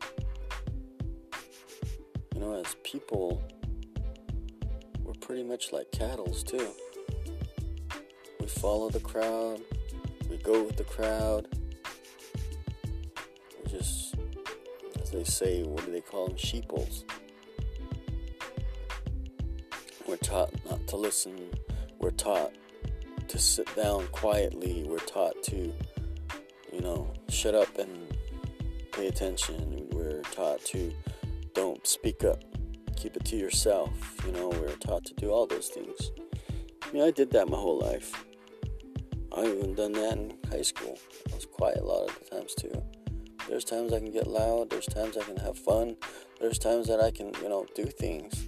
You 2.34 2.41
know, 2.41 2.56
as 2.56 2.75
people, 2.84 3.39
we're 5.04 5.13
pretty 5.13 5.43
much 5.43 5.71
like 5.71 5.91
cattle 5.91 6.34
too. 6.34 6.71
We 8.39 8.47
follow 8.47 8.89
the 8.89 8.99
crowd, 8.99 9.62
we 10.28 10.38
go 10.38 10.63
with 10.63 10.78
the 10.78 10.86
crowd. 10.86 11.47
We 13.63 13.69
just, 13.69 14.15
as 14.99 15.12
they 15.12 15.23
say, 15.23 15.62
what 15.62 15.86
do 15.86 15.91
they 15.91 16.01
call 16.01 16.30
them? 16.30 16.38
Sheeples. 16.38 17.06
We're 20.07 20.17
taught 20.17 20.53
not 20.69 20.85
to 20.87 20.97
listen. 20.97 21.49
We're 21.99 22.11
taught 22.11 22.53
to 23.27 23.39
sit 23.39 23.73
down 23.75 24.07
quietly. 24.07 24.83
We're 24.87 24.99
taught 24.99 25.41
to, 25.43 25.73
you 26.71 26.81
know, 26.81 27.11
shut 27.29 27.55
up 27.55 27.77
and 27.79 28.15
pay 28.91 29.07
attention. 29.07 29.87
We're 29.91 30.21
taught 30.21 30.63
to 30.65 30.93
don't 31.53 31.85
speak 31.87 32.23
up. 32.23 32.43
Keep 32.95 33.17
it 33.17 33.25
to 33.25 33.35
yourself. 33.35 33.91
You 34.25 34.31
know, 34.33 34.49
we're 34.49 34.75
taught 34.75 35.05
to 35.05 35.13
do 35.15 35.31
all 35.31 35.47
those 35.47 35.69
things. 35.69 36.11
I 36.83 36.91
mean, 36.91 37.03
I 37.03 37.11
did 37.11 37.31
that 37.31 37.49
my 37.49 37.57
whole 37.57 37.79
life. 37.79 38.25
I 39.35 39.45
even 39.45 39.73
done 39.73 39.93
that 39.93 40.13
in 40.13 40.37
high 40.51 40.61
school. 40.61 40.99
I 41.31 41.35
was 41.35 41.45
quiet 41.45 41.79
a 41.79 41.83
lot 41.83 42.09
of 42.09 42.19
the 42.19 42.35
times 42.35 42.53
too. 42.53 42.83
There's 43.49 43.65
times 43.65 43.91
I 43.91 43.99
can 43.99 44.11
get 44.11 44.27
loud. 44.27 44.69
There's 44.69 44.85
times 44.85 45.17
I 45.17 45.23
can 45.23 45.37
have 45.37 45.57
fun. 45.57 45.97
There's 46.39 46.59
times 46.59 46.87
that 46.87 47.01
I 47.01 47.11
can, 47.11 47.33
you 47.41 47.49
know, 47.49 47.65
do 47.75 47.85
things. 47.85 48.47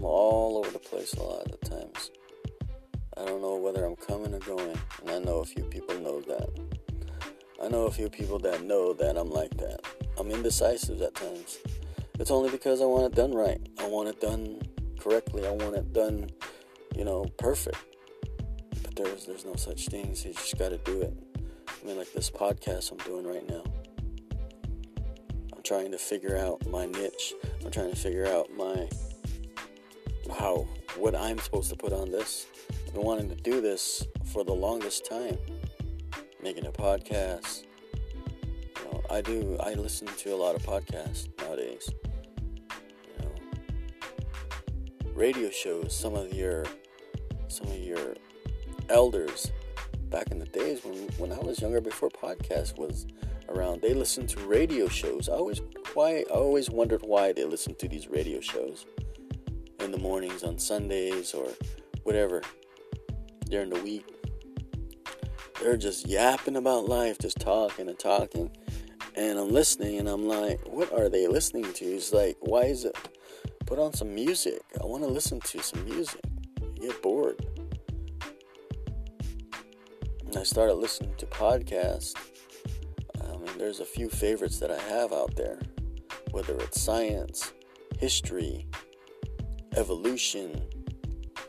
I'm 0.00 0.06
all 0.06 0.56
over 0.56 0.70
the 0.70 0.78
place 0.78 1.12
a 1.12 1.22
lot 1.22 1.46
of 1.52 1.60
times. 1.60 2.10
I 3.18 3.26
don't 3.26 3.42
know 3.42 3.56
whether 3.56 3.84
I'm 3.84 3.96
coming 3.96 4.32
or 4.32 4.38
going, 4.38 4.78
and 5.02 5.10
I 5.10 5.18
know 5.18 5.40
a 5.40 5.44
few 5.44 5.64
people 5.64 6.00
know 6.00 6.22
that. 6.22 6.48
I 7.62 7.68
know 7.68 7.82
a 7.82 7.90
few 7.90 8.08
people 8.08 8.38
that 8.38 8.62
know 8.62 8.94
that 8.94 9.18
I'm 9.18 9.28
like 9.28 9.54
that. 9.58 9.80
I'm 10.18 10.30
indecisive 10.30 11.02
at 11.02 11.14
times. 11.14 11.58
It's 12.18 12.30
only 12.30 12.48
because 12.50 12.80
I 12.80 12.86
want 12.86 13.12
it 13.12 13.14
done 13.14 13.34
right. 13.34 13.60
I 13.78 13.88
want 13.88 14.08
it 14.08 14.22
done 14.22 14.62
correctly. 14.98 15.46
I 15.46 15.50
want 15.50 15.76
it 15.76 15.92
done, 15.92 16.30
you 16.96 17.04
know, 17.04 17.26
perfect. 17.36 17.76
But 18.82 18.96
there's 18.96 19.26
there's 19.26 19.44
no 19.44 19.56
such 19.56 19.88
things. 19.88 20.24
You 20.24 20.32
just 20.32 20.56
got 20.58 20.70
to 20.70 20.78
do 20.78 21.02
it. 21.02 21.12
I 21.68 21.86
mean, 21.86 21.98
like 21.98 22.14
this 22.14 22.30
podcast 22.30 22.90
I'm 22.90 22.96
doing 23.04 23.26
right 23.26 23.46
now. 23.46 23.64
I'm 25.54 25.62
trying 25.62 25.92
to 25.92 25.98
figure 25.98 26.38
out 26.38 26.66
my 26.68 26.86
niche. 26.86 27.34
I'm 27.62 27.70
trying 27.70 27.90
to 27.90 27.96
figure 27.96 28.26
out 28.26 28.48
my 28.56 28.88
how 30.30 30.66
what 30.96 31.14
I'm 31.14 31.38
supposed 31.38 31.70
to 31.70 31.76
put 31.76 31.92
on 31.92 32.10
this. 32.10 32.46
I've 32.86 32.94
been 32.94 33.02
wanting 33.02 33.28
to 33.28 33.36
do 33.36 33.60
this 33.60 34.06
for 34.32 34.44
the 34.44 34.52
longest 34.52 35.04
time, 35.04 35.38
making 36.42 36.66
a 36.66 36.72
podcast. 36.72 37.64
You 37.94 38.84
know, 38.84 39.02
I 39.10 39.20
do. 39.20 39.56
I 39.60 39.74
listen 39.74 40.08
to 40.08 40.34
a 40.34 40.36
lot 40.36 40.54
of 40.54 40.62
podcasts 40.62 41.28
nowadays. 41.38 41.90
You 43.18 43.24
know, 43.24 43.32
radio 45.12 45.50
shows. 45.50 45.94
Some 45.94 46.14
of 46.14 46.32
your, 46.32 46.64
some 47.48 47.68
of 47.68 47.78
your 47.78 48.14
elders 48.88 49.52
back 50.10 50.30
in 50.32 50.38
the 50.38 50.46
days 50.46 50.84
when 50.84 50.96
when 51.18 51.32
I 51.32 51.38
was 51.38 51.60
younger, 51.60 51.80
before 51.80 52.08
podcast 52.08 52.78
was 52.78 53.06
around, 53.48 53.82
they 53.82 53.94
listened 53.94 54.28
to 54.30 54.40
radio 54.40 54.88
shows. 54.88 55.28
I 55.28 55.34
always 55.34 55.60
why 55.94 56.18
I 56.18 56.22
always 56.30 56.70
wondered 56.70 57.02
why 57.02 57.32
they 57.32 57.44
listened 57.44 57.78
to 57.80 57.88
these 57.88 58.08
radio 58.08 58.40
shows 58.40 58.86
in 59.92 60.00
the 60.00 60.08
mornings 60.08 60.44
on 60.44 60.56
Sundays 60.56 61.34
or 61.34 61.48
whatever 62.04 62.42
during 63.48 63.70
the 63.70 63.82
week. 63.82 64.06
They're 65.60 65.76
just 65.76 66.06
yapping 66.06 66.54
about 66.54 66.88
life, 66.88 67.18
just 67.18 67.40
talking 67.40 67.88
and 67.88 67.98
talking. 67.98 68.52
And 69.16 69.36
I'm 69.36 69.50
listening 69.50 69.98
and 69.98 70.08
I'm 70.08 70.28
like, 70.28 70.60
what 70.64 70.92
are 70.92 71.08
they 71.08 71.26
listening 71.26 71.72
to? 71.72 71.84
It's 71.84 72.12
like, 72.12 72.36
why 72.38 72.66
is 72.66 72.84
it? 72.84 72.96
Put 73.66 73.80
on 73.80 73.92
some 73.92 74.14
music. 74.14 74.62
I 74.80 74.86
want 74.86 75.02
to 75.02 75.08
listen 75.08 75.40
to 75.40 75.60
some 75.60 75.84
music. 75.84 76.20
You 76.76 76.88
get 76.88 77.02
bored. 77.02 77.44
And 80.24 80.36
I 80.36 80.44
started 80.44 80.74
listening 80.74 81.14
to 81.18 81.26
podcasts. 81.26 82.14
I 83.20 83.36
mean, 83.38 83.58
there's 83.58 83.80
a 83.80 83.84
few 83.84 84.08
favorites 84.08 84.60
that 84.60 84.70
I 84.70 84.78
have 84.82 85.12
out 85.12 85.34
there, 85.34 85.58
whether 86.30 86.54
it's 86.58 86.80
science, 86.80 87.52
history, 87.98 88.68
evolution, 89.76 90.62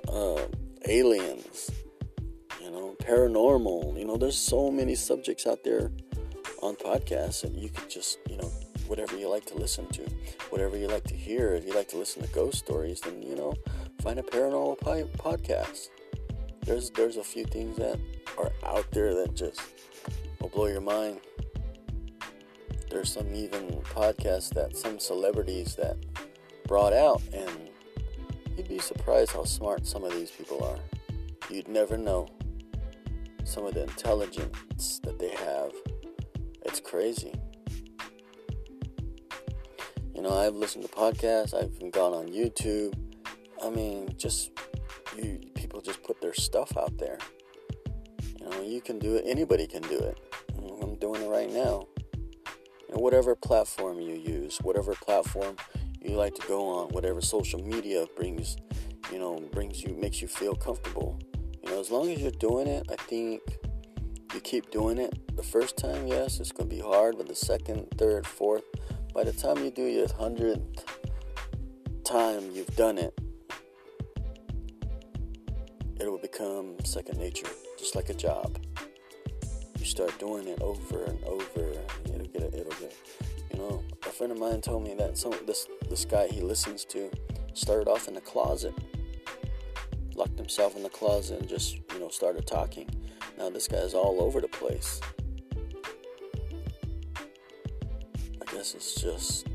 uh, 0.07 0.41
aliens, 0.87 1.71
you 2.61 2.71
know, 2.71 2.95
paranormal. 2.99 3.97
You 3.97 4.05
know, 4.05 4.17
there's 4.17 4.37
so 4.37 4.69
many 4.71 4.95
subjects 4.95 5.47
out 5.47 5.63
there 5.63 5.91
on 6.61 6.75
podcasts, 6.75 7.43
and 7.43 7.55
you 7.55 7.69
could 7.69 7.89
just, 7.89 8.19
you 8.29 8.37
know, 8.37 8.51
whatever 8.87 9.17
you 9.17 9.29
like 9.29 9.45
to 9.45 9.55
listen 9.55 9.87
to, 9.87 10.03
whatever 10.49 10.77
you 10.77 10.87
like 10.87 11.05
to 11.05 11.15
hear. 11.15 11.53
If 11.53 11.65
you 11.65 11.73
like 11.73 11.87
to 11.89 11.97
listen 11.97 12.21
to 12.21 12.27
ghost 12.29 12.59
stories, 12.59 12.99
then 12.99 13.21
you 13.21 13.35
know, 13.35 13.53
find 14.01 14.19
a 14.19 14.23
paranormal 14.23 14.79
podcast. 14.79 15.89
There's 16.65 16.89
there's 16.91 17.17
a 17.17 17.23
few 17.23 17.45
things 17.45 17.77
that 17.77 17.99
are 18.37 18.51
out 18.65 18.91
there 18.91 19.15
that 19.15 19.33
just 19.33 19.61
will 20.39 20.49
blow 20.49 20.67
your 20.67 20.81
mind. 20.81 21.21
There's 22.89 23.13
some 23.13 23.33
even 23.33 23.81
podcasts 23.95 24.53
that 24.55 24.75
some 24.75 24.99
celebrities 24.99 25.75
that 25.75 25.95
brought 26.67 26.91
out, 26.91 27.21
and 27.33 27.70
you'd 28.61 28.69
be 28.69 28.79
surprised 28.79 29.31
how 29.31 29.43
smart 29.43 29.87
some 29.87 30.03
of 30.03 30.13
these 30.13 30.29
people 30.29 30.63
are. 30.63 30.77
You'd 31.49 31.67
never 31.67 31.97
know 31.97 32.27
some 33.43 33.65
of 33.65 33.73
the 33.73 33.81
intelligence 33.81 34.99
that 35.03 35.17
they 35.17 35.29
have. 35.29 35.71
It's 36.65 36.79
crazy. 36.79 37.33
You 40.13 40.21
know, 40.21 40.37
I've 40.37 40.53
listened 40.53 40.83
to 40.83 40.91
podcasts, 40.91 41.55
I've 41.55 41.91
gone 41.91 42.13
on 42.13 42.27
YouTube. 42.27 42.93
I 43.63 43.71
mean, 43.71 44.13
just 44.15 44.51
you 45.17 45.39
people 45.55 45.81
just 45.81 46.03
put 46.03 46.21
their 46.21 46.35
stuff 46.35 46.77
out 46.77 46.95
there. 46.99 47.17
You 48.39 48.47
know, 48.47 48.61
you 48.61 48.79
can 48.79 48.99
do 48.99 49.15
it. 49.15 49.23
Anybody 49.25 49.65
can 49.65 49.81
do 49.81 49.97
it. 49.97 50.19
I'm 50.83 50.95
doing 50.99 51.23
it 51.23 51.29
right 51.29 51.51
now. 51.51 51.87
Know, 52.91 52.97
whatever 52.99 53.35
platform 53.35 53.99
you 54.01 54.15
use, 54.15 54.59
whatever 54.59 54.93
platform 54.93 55.55
you 56.01 56.15
like 56.15 56.35
to 56.35 56.47
go 56.47 56.67
on, 56.67 56.89
whatever 56.89 57.21
social 57.21 57.61
media 57.63 58.05
brings, 58.15 58.57
you 59.11 59.19
know, 59.19 59.37
brings 59.51 59.83
you, 59.83 59.95
makes 59.95 60.21
you 60.21 60.27
feel 60.27 60.55
comfortable. 60.55 61.19
You 61.63 61.71
know, 61.71 61.79
as 61.79 61.91
long 61.91 62.09
as 62.09 62.19
you're 62.19 62.31
doing 62.31 62.67
it, 62.67 62.87
I 62.89 62.95
think 62.95 63.41
you 64.33 64.39
keep 64.39 64.71
doing 64.71 64.97
it. 64.97 65.35
The 65.35 65.43
first 65.43 65.77
time, 65.77 66.07
yes, 66.07 66.39
it's 66.39 66.51
going 66.51 66.69
to 66.69 66.75
be 66.75 66.81
hard, 66.81 67.17
but 67.17 67.27
the 67.27 67.35
second, 67.35 67.87
third, 67.97 68.25
fourth, 68.25 68.63
by 69.13 69.23
the 69.23 69.33
time 69.33 69.63
you 69.63 69.71
do 69.71 69.83
your 69.83 70.07
hundredth 70.17 70.85
time 72.03 72.49
you've 72.53 72.75
done 72.75 72.97
it, 72.97 73.13
it 75.99 76.09
will 76.09 76.17
become 76.17 76.75
second 76.83 77.19
nature, 77.19 77.47
just 77.77 77.95
like 77.95 78.09
a 78.09 78.13
job. 78.13 78.57
You 79.77 79.85
start 79.85 80.17
doing 80.19 80.47
it 80.47 80.61
over 80.61 81.03
and 81.03 81.23
over, 81.25 81.71
it'll 82.05 82.27
get, 82.27 82.53
it'll 82.53 82.79
get. 82.79 82.95
You 83.51 83.59
know, 83.59 83.83
a 84.11 84.13
friend 84.13 84.31
of 84.33 84.37
mine 84.37 84.59
told 84.59 84.83
me 84.83 84.93
that 84.93 85.17
some 85.17 85.33
this 85.47 85.67
this 85.89 86.03
guy 86.03 86.27
he 86.27 86.41
listens 86.41 86.83
to 86.83 87.09
started 87.53 87.87
off 87.87 88.09
in 88.09 88.13
the 88.13 88.21
closet, 88.21 88.73
locked 90.15 90.37
himself 90.37 90.75
in 90.75 90.83
the 90.83 90.89
closet, 90.89 91.39
and 91.39 91.47
just 91.47 91.77
you 91.93 91.99
know 91.99 92.09
started 92.09 92.45
talking. 92.45 92.89
Now 93.37 93.49
this 93.49 93.69
guy's 93.69 93.93
all 93.93 94.21
over 94.21 94.41
the 94.41 94.49
place. 94.49 94.99
I 98.41 98.51
guess 98.51 98.75
it's 98.75 98.95
just 98.95 99.47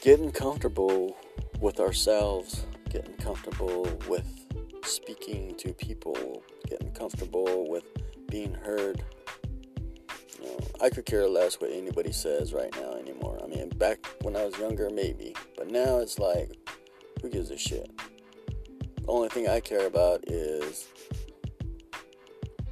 getting 0.00 0.32
comfortable 0.32 1.16
with 1.60 1.78
ourselves, 1.78 2.66
getting 2.90 3.14
comfortable 3.18 3.88
with 4.08 4.26
speaking 4.82 5.54
to 5.58 5.72
people, 5.74 6.42
getting 6.68 6.90
comfortable 6.90 7.68
with 7.70 7.84
being 8.28 8.52
heard. 8.52 9.04
I 10.80 10.90
could 10.90 11.06
care 11.06 11.28
less 11.28 11.60
what 11.60 11.70
anybody 11.72 12.12
says 12.12 12.52
right 12.52 12.72
now 12.80 12.94
anymore. 12.94 13.40
I 13.42 13.46
mean, 13.46 13.68
back 13.70 14.06
when 14.22 14.36
I 14.36 14.44
was 14.44 14.56
younger, 14.58 14.90
maybe, 14.90 15.34
but 15.56 15.70
now 15.70 15.98
it's 15.98 16.18
like, 16.18 16.52
who 17.20 17.28
gives 17.28 17.50
a 17.50 17.58
shit? 17.58 17.90
The 18.46 19.08
only 19.08 19.28
thing 19.28 19.48
I 19.48 19.60
care 19.60 19.86
about 19.86 20.24
is 20.28 20.86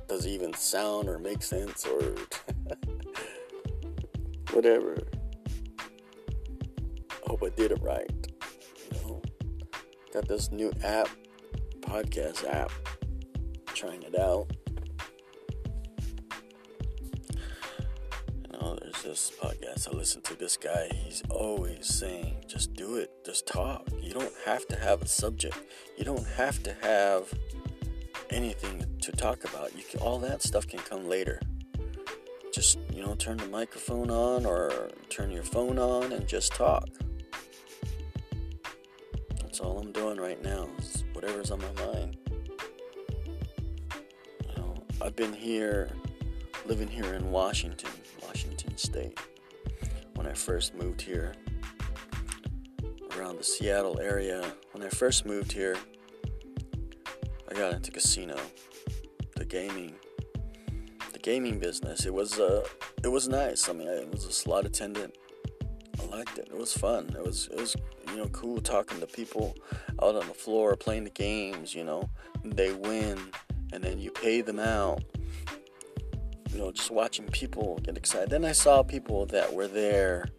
does 0.08 0.24
it 0.24 0.30
even 0.30 0.54
sound 0.54 1.08
or 1.08 1.18
make 1.18 1.42
sense 1.42 1.84
or 1.86 2.00
whatever. 4.52 4.96
I 7.10 7.28
hope 7.28 7.42
I 7.42 7.48
did 7.50 7.72
it 7.72 7.82
right. 7.82 8.10
You 8.92 9.00
know, 9.00 9.22
got 10.12 10.28
this 10.28 10.52
new 10.52 10.72
app 10.84 11.08
podcast 11.80 12.48
app. 12.48 12.70
Trying 13.74 14.02
it 14.04 14.18
out. 14.18 14.50
This 19.06 19.30
podcast 19.40 19.88
I 19.88 19.96
listen 19.96 20.20
to. 20.22 20.34
This 20.34 20.56
guy, 20.56 20.90
he's 20.92 21.22
always 21.30 21.86
saying, 21.86 22.44
just 22.48 22.74
do 22.74 22.96
it, 22.96 23.08
just 23.24 23.46
talk. 23.46 23.88
You 24.02 24.12
don't 24.12 24.32
have 24.44 24.66
to 24.66 24.76
have 24.76 25.00
a 25.00 25.06
subject, 25.06 25.56
you 25.96 26.04
don't 26.04 26.26
have 26.26 26.60
to 26.64 26.74
have 26.82 27.32
anything 28.30 28.84
to 29.02 29.12
talk 29.12 29.44
about. 29.44 29.76
You 29.76 29.84
can, 29.88 30.00
all 30.00 30.18
that 30.18 30.42
stuff 30.42 30.66
can 30.66 30.80
come 30.80 31.08
later. 31.08 31.40
Just, 32.52 32.80
you 32.92 33.00
know, 33.00 33.14
turn 33.14 33.36
the 33.36 33.46
microphone 33.46 34.10
on 34.10 34.44
or 34.44 34.90
turn 35.08 35.30
your 35.30 35.44
phone 35.44 35.78
on 35.78 36.10
and 36.10 36.26
just 36.26 36.52
talk. 36.52 36.88
That's 39.40 39.60
all 39.60 39.78
I'm 39.78 39.92
doing 39.92 40.16
right 40.16 40.42
now. 40.42 40.68
Is 40.80 41.04
whatever's 41.12 41.52
on 41.52 41.60
my 41.60 41.86
mind. 41.86 42.16
You 44.48 44.56
know, 44.56 44.74
I've 45.00 45.14
been 45.14 45.32
here, 45.32 45.90
living 46.66 46.88
here 46.88 47.14
in 47.14 47.30
Washington, 47.30 47.90
Washington 48.76 49.14
State. 49.16 49.20
When 50.14 50.26
I 50.26 50.32
first 50.32 50.74
moved 50.74 51.00
here, 51.00 51.32
around 53.16 53.38
the 53.38 53.44
Seattle 53.44 53.98
area, 54.00 54.52
when 54.72 54.84
I 54.84 54.88
first 54.88 55.24
moved 55.24 55.52
here, 55.52 55.76
I 57.50 57.54
got 57.54 57.72
into 57.72 57.90
casino, 57.90 58.36
the 59.36 59.44
gaming, 59.44 59.94
the 61.12 61.18
gaming 61.18 61.58
business. 61.58 62.04
It 62.04 62.12
was 62.12 62.38
uh, 62.38 62.66
it 63.02 63.08
was 63.08 63.28
nice. 63.28 63.68
I 63.68 63.72
mean, 63.72 63.88
I 63.88 64.04
was 64.10 64.24
a 64.24 64.32
slot 64.32 64.66
attendant. 64.66 65.16
I 66.00 66.04
liked 66.06 66.38
it. 66.38 66.48
It 66.50 66.56
was 66.56 66.72
fun. 66.72 67.14
It 67.16 67.24
was 67.24 67.48
it 67.52 67.58
was 67.58 67.76
you 68.10 68.16
know, 68.16 68.28
cool 68.28 68.60
talking 68.60 69.00
to 69.00 69.06
people 69.06 69.56
out 70.02 70.16
on 70.16 70.26
the 70.28 70.34
floor 70.34 70.76
playing 70.76 71.04
the 71.04 71.10
games, 71.10 71.74
you 71.74 71.84
know. 71.84 72.10
They 72.44 72.72
win 72.72 73.18
and 73.72 73.82
then 73.82 73.98
you 73.98 74.10
pay 74.10 74.42
them 74.42 74.58
out. 74.58 75.02
You 76.56 76.62
know, 76.62 76.72
just 76.72 76.90
watching 76.90 77.26
people 77.26 77.78
get 77.82 77.98
excited. 77.98 78.30
Then 78.30 78.46
I 78.46 78.52
saw 78.52 78.82
people 78.82 79.26
that 79.26 79.52
were 79.52 79.68
there 79.68 80.30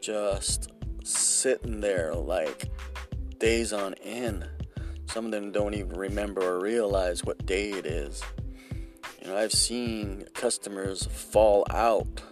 just 0.00 0.70
sitting 1.02 1.80
there 1.80 2.14
like 2.14 2.70
days 3.38 3.72
on 3.72 3.94
end. 3.94 4.48
Some 5.06 5.24
of 5.24 5.32
them 5.32 5.50
don't 5.50 5.74
even 5.74 5.96
remember 5.98 6.40
or 6.42 6.60
realize 6.60 7.24
what 7.24 7.44
day 7.46 7.70
it 7.70 7.84
is. 7.84 8.22
You 9.20 9.26
know, 9.26 9.36
I've 9.36 9.52
seen 9.52 10.26
customers 10.34 11.04
fall 11.06 11.66
out, 11.70 12.22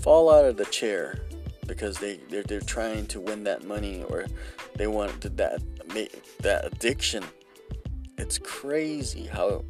fall 0.00 0.32
out 0.32 0.46
of 0.46 0.56
the 0.56 0.64
chair 0.64 1.20
because 1.66 1.98
they 1.98 2.16
they're, 2.30 2.44
they're 2.44 2.60
trying 2.62 3.04
to 3.08 3.20
win 3.20 3.44
that 3.44 3.64
money 3.64 4.04
or 4.08 4.24
they 4.74 4.86
want 4.86 5.20
that 5.36 5.62
that 6.40 6.64
addiction 6.64 7.24
it's 8.16 8.38
crazy 8.38 9.26
how 9.26 9.64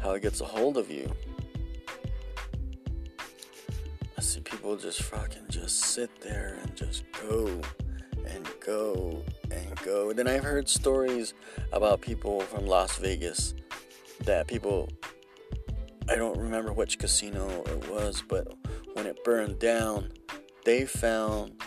how 0.00 0.12
it 0.12 0.22
gets 0.22 0.40
a 0.40 0.44
hold 0.44 0.76
of 0.76 0.90
you 0.90 1.10
see 4.22 4.40
people 4.40 4.76
just 4.76 5.02
fucking 5.02 5.46
just 5.48 5.78
sit 5.80 6.10
there 6.20 6.58
and 6.62 6.76
just 6.76 7.04
go 7.28 7.46
and 8.26 8.48
go 8.64 9.22
and 9.50 9.76
go. 9.82 10.10
And 10.10 10.18
Then 10.18 10.28
I've 10.28 10.44
heard 10.44 10.68
stories 10.68 11.34
about 11.72 12.00
people 12.00 12.40
from 12.40 12.66
Las 12.66 12.98
Vegas 12.98 13.54
that 14.24 14.46
people 14.46 14.88
I 16.08 16.16
don't 16.16 16.38
remember 16.38 16.72
which 16.72 16.98
casino 16.98 17.48
it 17.66 17.88
was, 17.88 18.22
but 18.28 18.52
when 18.94 19.06
it 19.06 19.22
burned 19.24 19.58
down, 19.58 20.10
they 20.64 20.84
found 20.84 21.60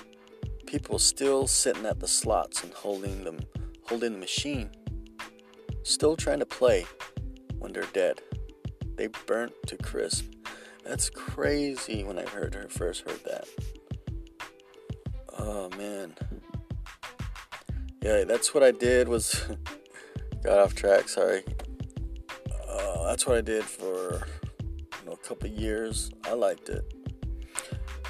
people 0.65 0.99
still 0.99 1.47
sitting 1.47 1.85
at 1.85 1.99
the 1.99 2.07
slots 2.07 2.63
and 2.63 2.73
holding 2.73 3.23
them 3.23 3.39
holding 3.87 4.13
the 4.13 4.19
machine 4.19 4.69
still 5.85 6.15
trying 6.15 6.39
to 6.39 6.45
play 6.45 6.85
when 7.59 7.71
they're 7.71 7.83
dead. 7.93 8.21
They 8.95 9.07
burnt 9.27 9.53
to 9.67 9.77
crisp. 9.77 10.25
That's 10.85 11.09
crazy 11.09 12.03
when 12.03 12.19
I 12.19 12.25
heard 12.29 12.53
her 12.53 12.67
first 12.69 13.09
heard 13.09 13.23
that. 13.25 13.47
Oh 15.37 15.69
man. 15.77 16.13
Yeah, 18.03 18.23
that's 18.23 18.53
what 18.53 18.61
I 18.61 18.69
did 18.69 19.07
was 19.07 19.47
got 20.43 20.59
off 20.59 20.75
track, 20.75 21.09
sorry. 21.09 21.43
Uh, 22.69 23.07
that's 23.07 23.25
what 23.25 23.35
I 23.35 23.41
did 23.41 23.63
for 23.63 24.27
you 24.53 25.05
know, 25.07 25.13
a 25.13 25.27
couple 25.27 25.49
years. 25.49 26.11
I 26.23 26.33
liked 26.33 26.69
it. 26.69 26.93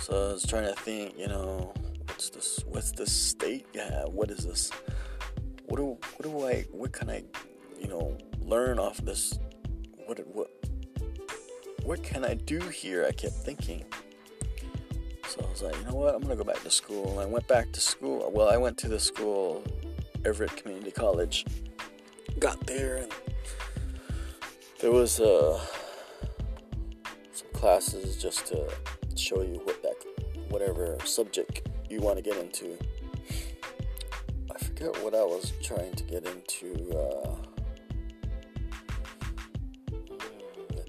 So 0.02 0.30
I 0.30 0.34
was 0.34 0.46
trying 0.46 0.66
to 0.66 0.80
think, 0.82 1.18
you 1.18 1.28
know, 1.28 1.74
what's 2.08 2.30
this 2.30 2.60
what's 2.68 2.92
this 2.92 3.12
state 3.12 3.66
yeah, 3.74 4.04
what 4.04 4.30
is 4.30 4.46
this? 4.46 4.70
What 5.66 5.78
do 5.78 5.98
what 6.18 6.24
do 6.24 6.46
I 6.46 6.66
what 6.72 6.92
can 6.92 7.10
I 7.10 7.24
you 7.80 7.88
know 7.88 8.18
learn 8.42 8.80
off 8.80 8.98
this 8.98 9.40
what 10.06 10.20
what 10.28 10.50
what 11.86 12.02
can 12.02 12.26
I 12.26 12.34
do 12.34 12.60
here? 12.60 13.06
I 13.08 13.12
kept 13.12 13.36
thinking. 13.36 13.86
So 15.28 15.46
I 15.46 15.50
was 15.50 15.62
like, 15.62 15.78
you 15.78 15.86
know 15.86 15.96
what? 15.96 16.16
I'm 16.16 16.22
gonna 16.22 16.36
go 16.36 16.44
back 16.44 16.62
to 16.64 16.70
school. 16.72 17.12
And 17.12 17.20
I 17.20 17.26
went 17.26 17.48
back 17.48 17.72
to 17.74 17.80
school. 17.80 18.32
Well, 18.34 18.50
I 18.50 18.58
went 18.58 18.78
to 18.80 18.88
the 18.88 19.00
school, 19.00 19.64
Everett 20.26 20.56
Community 20.58 20.92
College. 20.92 21.46
Got 22.40 22.66
there 22.66 22.98
and 22.98 23.12
there 24.82 24.92
was 24.92 25.20
uh, 25.20 25.60
some 27.32 27.48
classes 27.54 28.22
just 28.22 28.48
to 28.48 28.68
show 29.16 29.42
you 29.42 29.62
what 29.64 29.82
that 29.82 29.96
whatever 30.50 30.98
subject 31.06 31.70
you 31.90 32.02
want 32.02 32.18
to 32.18 32.22
get 32.22 32.38
into. 32.38 32.78
I 34.54 34.58
forget 34.58 35.02
what 35.02 35.16
I 35.16 35.24
was 35.24 35.54
trying 35.64 35.94
to 35.94 36.04
get 36.04 36.26
into. 36.28 36.98
Uh, 36.98 37.55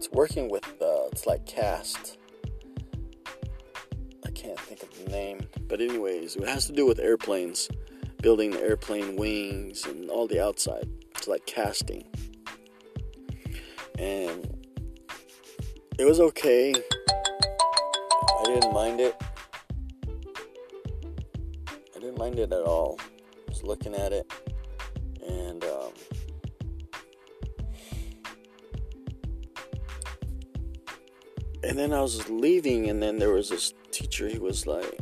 it's 0.06 0.14
working 0.14 0.48
with 0.48 0.64
uh, 0.80 1.06
it's 1.10 1.26
like 1.26 1.44
cast. 1.46 2.18
I 4.24 4.30
can't 4.30 4.58
think 4.60 4.82
of 4.82 5.04
the 5.04 5.10
name 5.10 5.40
but 5.68 5.80
anyways 5.80 6.36
it 6.36 6.48
has 6.48 6.66
to 6.66 6.72
do 6.72 6.86
with 6.86 7.00
airplanes 7.00 7.68
building 8.22 8.50
the 8.50 8.60
airplane 8.60 9.16
wings 9.16 9.84
and 9.86 10.08
all 10.08 10.28
the 10.28 10.42
outside. 10.42 10.88
It's 11.16 11.26
like 11.26 11.44
casting. 11.46 12.04
And 13.98 14.46
it 15.98 16.04
was 16.04 16.20
okay. 16.20 16.72
I 16.72 18.44
didn't 18.44 18.72
mind 18.72 19.00
it. 19.00 19.20
I 21.96 21.98
didn't 21.98 22.18
mind 22.18 22.38
it 22.38 22.52
at 22.52 22.62
all. 22.62 23.00
I 23.00 23.50
was 23.50 23.62
looking 23.64 23.94
at 23.94 24.12
it 24.12 24.30
and 31.76 31.92
then 31.92 31.98
I 31.98 32.00
was 32.00 32.26
leaving, 32.30 32.88
and 32.88 33.02
then 33.02 33.18
there 33.18 33.34
was 33.34 33.50
this 33.50 33.74
teacher. 33.90 34.28
He 34.28 34.38
was 34.38 34.66
like 34.66 34.98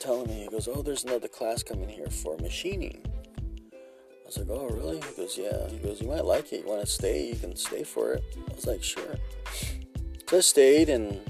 telling 0.00 0.26
me, 0.26 0.40
he 0.40 0.48
goes, 0.48 0.66
"Oh, 0.66 0.82
there's 0.82 1.04
another 1.04 1.28
class 1.28 1.62
coming 1.62 1.88
here 1.88 2.10
for 2.10 2.36
machining." 2.38 3.06
I 3.72 4.26
was 4.26 4.36
like, 4.36 4.48
"Oh, 4.50 4.66
really?" 4.66 4.96
He 4.96 5.16
goes, 5.16 5.38
"Yeah." 5.38 5.68
He 5.68 5.78
goes, 5.78 6.00
"You 6.00 6.08
might 6.08 6.24
like 6.24 6.52
it. 6.52 6.62
You 6.62 6.66
want 6.66 6.80
to 6.80 6.88
stay? 6.88 7.28
You 7.28 7.36
can 7.36 7.54
stay 7.54 7.84
for 7.84 8.14
it." 8.14 8.24
I 8.50 8.52
was 8.52 8.66
like, 8.66 8.82
"Sure." 8.82 9.14
So 10.28 10.38
I 10.38 10.40
stayed, 10.40 10.88
and 10.88 11.20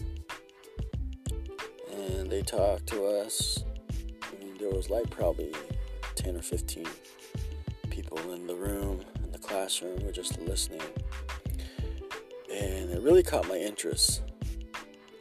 and 1.92 2.30
they 2.30 2.40
talked 2.40 2.86
to 2.86 3.04
us. 3.04 3.62
I 4.22 4.42
mean, 4.42 4.56
there 4.58 4.70
was 4.70 4.88
like 4.88 5.10
probably 5.10 5.52
ten 6.14 6.34
or 6.34 6.40
fifteen 6.40 6.88
people 7.90 8.18
in 8.32 8.46
the 8.46 8.54
room 8.54 9.04
in 9.22 9.32
the 9.32 9.38
classroom. 9.38 9.98
We're 10.02 10.12
just 10.12 10.40
listening 10.40 10.80
and 12.58 12.90
it 12.90 13.00
really 13.02 13.22
caught 13.22 13.48
my 13.48 13.56
interest. 13.56 14.22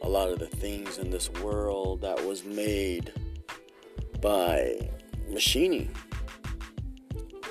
A 0.02 0.08
lot 0.08 0.30
of 0.30 0.38
the 0.38 0.46
things 0.46 0.98
in 0.98 1.10
this 1.10 1.30
world 1.42 2.00
that 2.02 2.24
was 2.24 2.44
made 2.44 3.12
by 4.20 4.90
machining. 5.28 5.90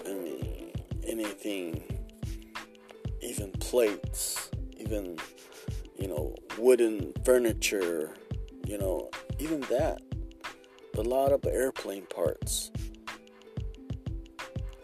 I 0.05 0.13
mean, 0.13 0.71
anything, 1.05 1.83
even 3.21 3.51
plates, 3.53 4.49
even, 4.77 5.17
you 5.97 6.07
know, 6.07 6.35
wooden 6.57 7.13
furniture, 7.23 8.13
you 8.65 8.77
know, 8.77 9.09
even 9.39 9.61
that. 9.61 10.01
A 10.97 11.01
lot 11.01 11.31
of 11.31 11.45
airplane 11.45 12.07
parts 12.07 12.71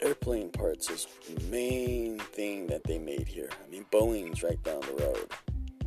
airplane 0.04 0.50
parts 0.50 0.90
is 0.90 1.06
the 1.28 1.42
main 1.44 2.18
thing 2.18 2.66
that 2.66 2.84
they 2.84 2.98
made 2.98 3.26
here. 3.26 3.48
I 3.52 3.70
mean, 3.70 3.86
Boeing's 3.90 4.42
right 4.42 4.62
down 4.62 4.80
the 4.80 5.02
road. 5.02 5.30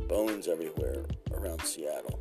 Boeing's 0.08 0.48
everywhere 0.48 1.04
around 1.32 1.62
Seattle. 1.62 2.20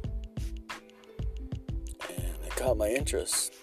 And 2.07 2.35
it 2.45 2.55
caught 2.55 2.77
my 2.77 2.89
interest. 2.89 3.55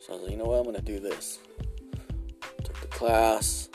So 0.00 0.12
I 0.12 0.16
was 0.16 0.22
like, 0.22 0.30
you 0.30 0.38
know 0.38 0.44
what, 0.44 0.58
I'm 0.58 0.64
going 0.64 0.76
to 0.76 0.82
do 0.82 1.00
this. 1.00 1.38
Took 2.64 2.80
the 2.80 2.86
class. 2.88 3.68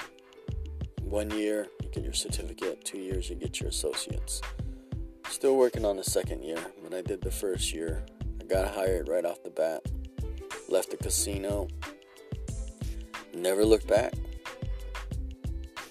One 1.04 1.30
year, 1.32 1.68
you 1.82 1.90
get 1.90 2.04
your 2.04 2.14
certificate. 2.14 2.84
Two 2.84 2.98
years, 2.98 3.30
you 3.30 3.36
get 3.36 3.60
your 3.60 3.70
associates. 3.70 4.42
Still 5.30 5.58
working 5.58 5.86
on 5.86 5.96
the 5.96 6.04
second 6.04 6.44
year, 6.44 6.60
but 6.84 6.94
I 6.94 7.02
did 7.02 7.22
the 7.22 7.32
first 7.32 7.74
year. 7.74 8.04
I 8.42 8.46
got 8.46 8.74
hired 8.74 9.08
right 9.08 9.26
off 9.26 9.44
the 9.44 9.52
bat. 9.52 9.84
Left 10.70 10.90
the 10.90 10.98
casino 10.98 11.68
never 13.38 13.66
looked 13.66 13.88
back. 13.88 14.14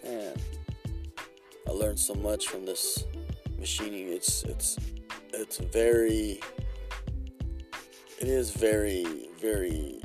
Man, 0.04 0.36
I 1.66 1.70
learned 1.70 1.98
so 1.98 2.14
much 2.14 2.48
from 2.48 2.64
this 2.64 3.04
machining. 3.58 4.08
It's 4.08 4.42
it's 4.44 4.76
it's 5.32 5.58
very 5.58 6.40
it 8.18 8.28
is 8.28 8.50
very 8.50 9.28
very 9.40 10.00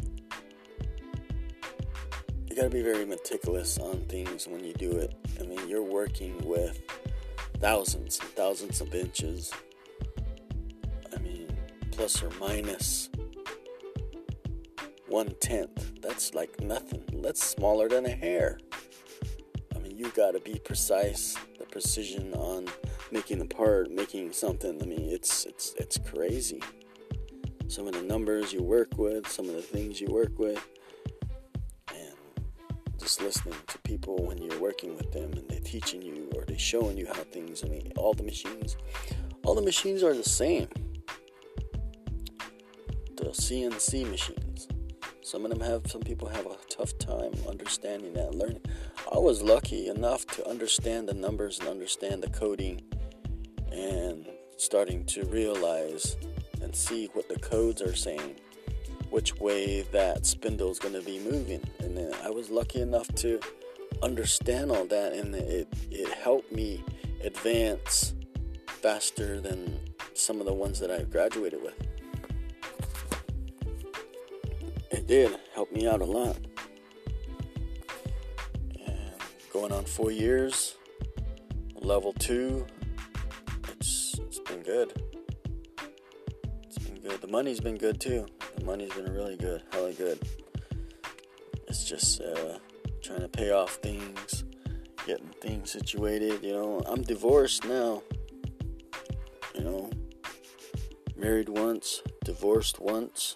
you 2.52 2.56
got 2.56 2.64
to 2.64 2.70
be 2.70 2.82
very 2.82 3.06
meticulous 3.06 3.78
on 3.78 4.06
things 4.08 4.46
when 4.46 4.64
you 4.64 4.74
do 4.74 4.92
it. 4.92 5.16
I 5.40 5.44
mean, 5.44 5.70
you're 5.70 5.84
working 5.84 6.38
with 6.46 6.82
thousands 7.60 8.20
and 8.20 8.30
thousands 8.32 8.82
of 8.82 8.94
inches. 8.94 9.54
I 11.16 11.20
mean, 11.20 11.48
plus 11.92 12.22
or 12.22 12.30
minus 12.42 13.10
one 15.12 15.34
tenth. 15.42 16.02
That's 16.02 16.34
like 16.34 16.62
nothing. 16.62 17.04
That's 17.22 17.44
smaller 17.44 17.90
than 17.90 18.06
a 18.06 18.12
hair. 18.12 18.60
I 19.76 19.80
mean, 19.80 19.98
you 19.98 20.10
got 20.12 20.32
to 20.32 20.40
be 20.40 20.58
precise. 20.64 21.38
The 21.60 21.66
precision 21.66 22.34
on 22.34 22.68
making 23.12 23.42
a 23.42 23.46
part, 23.46 23.92
making 23.92 24.32
something. 24.32 24.82
I 24.82 24.86
mean, 24.86 25.10
it's 25.10 25.46
it's 25.46 25.74
it's 25.78 25.98
crazy. 25.98 26.62
Some 27.68 27.88
of 27.88 27.94
the 27.94 28.02
numbers 28.02 28.54
you 28.54 28.64
work 28.64 28.98
with, 28.98 29.28
some 29.28 29.48
of 29.48 29.56
the 29.56 29.62
things 29.62 30.00
you 30.02 30.08
work 30.08 30.40
with, 30.40 30.66
and 31.90 32.16
just 32.98 33.22
listening 33.22 33.56
to 33.68 33.78
people 33.80 34.26
when 34.26 34.38
you're 34.38 34.60
working 34.60 34.96
with 34.96 35.12
them 35.12 35.32
and 35.34 35.48
they're 35.50 35.60
teaching 35.60 36.02
you 36.02 36.30
or 36.36 36.46
they're 36.46 36.58
showing 36.58 36.98
you 36.98 37.08
how 37.08 37.14
things. 37.14 37.64
I 37.64 37.68
mean, 37.68 37.92
all 37.98 38.14
the 38.14 38.24
machines, 38.24 38.78
all 39.44 39.56
the 39.56 39.62
machines 39.62 40.04
are 40.04 40.14
the 40.14 40.24
same. 40.24 40.68
The 43.18 43.26
CNC 43.26 44.10
machines 44.10 44.51
some 45.24 45.46
of 45.46 45.52
them 45.52 45.60
have, 45.60 45.90
some 45.90 46.02
people 46.02 46.28
have 46.28 46.46
a 46.46 46.56
tough 46.70 46.98
time 46.98 47.32
understanding 47.48 48.14
that, 48.14 48.34
learning. 48.34 48.62
I 49.14 49.20
was 49.20 49.42
lucky 49.42 49.88
enough 49.88 50.26
to 50.28 50.48
understand 50.48 51.08
the 51.08 51.14
numbers 51.14 51.60
and 51.60 51.70
understand 51.70 52.24
the 52.24 52.30
coding 52.30 52.82
and 53.72 54.28
starting 54.58 55.06
to 55.06 55.26
realize 55.26 56.18
and 56.62 56.76
see 56.76 57.08
what 57.14 57.30
the 57.30 57.40
codes 57.40 57.82
are 57.82 57.96
saying, 57.96 58.36
which 59.10 59.40
way 59.40 59.82
that 59.92 60.26
spindle 60.26 60.72
is 60.72 60.80
going 60.80 60.94
to 60.94 61.02
be 61.02 61.20
moving. 61.20 61.62
And 61.80 61.98
then 61.98 62.14
I 62.24 62.30
was 62.30 62.50
lucky 62.50 62.82
enough 62.82 63.08
to 63.16 63.40
understand 64.02 64.72
all 64.72 64.86
that, 64.86 65.14
and 65.14 65.36
it, 65.36 65.68
it 65.90 66.12
helped 66.14 66.52
me 66.52 66.84
advance 67.24 68.14
faster 68.68 69.40
than 69.40 69.80
some 70.14 70.40
of 70.40 70.46
the 70.46 70.54
ones 70.54 70.80
that 70.80 70.92
I 70.92 71.04
graduated 71.04 71.62
with. 71.62 71.76
Did 75.12 75.38
help 75.54 75.70
me 75.74 75.86
out 75.86 76.00
a 76.00 76.06
lot. 76.06 76.38
And 78.88 79.12
going 79.52 79.74
on 79.74 79.84
four 79.84 80.10
years, 80.10 80.78
level 81.82 82.14
two, 82.14 82.66
it's 83.68 84.18
it's 84.20 84.40
been 84.40 84.64
good. 84.64 85.04
It's 86.64 86.78
been 86.78 87.02
good. 87.02 87.20
The 87.20 87.28
money's 87.28 87.60
been 87.60 87.78
good 87.78 88.00
too. 88.00 88.26
The 88.56 88.64
money's 88.64 88.94
been 88.94 89.14
really 89.14 89.36
good, 89.36 89.64
hella 89.74 89.92
good. 89.92 90.18
It's 91.68 91.84
just 91.84 92.22
uh, 92.22 92.60
trying 93.02 93.20
to 93.20 93.28
pay 93.28 93.52
off 93.52 93.80
things, 93.84 94.46
getting 95.06 95.34
things 95.42 95.72
situated. 95.72 96.42
You 96.42 96.54
know, 96.54 96.82
I'm 96.86 97.02
divorced 97.02 97.66
now. 97.66 98.02
You 99.56 99.66
know, 99.66 99.90
married 101.18 101.50
once, 101.50 102.02
divorced 102.24 102.80
once. 102.80 103.36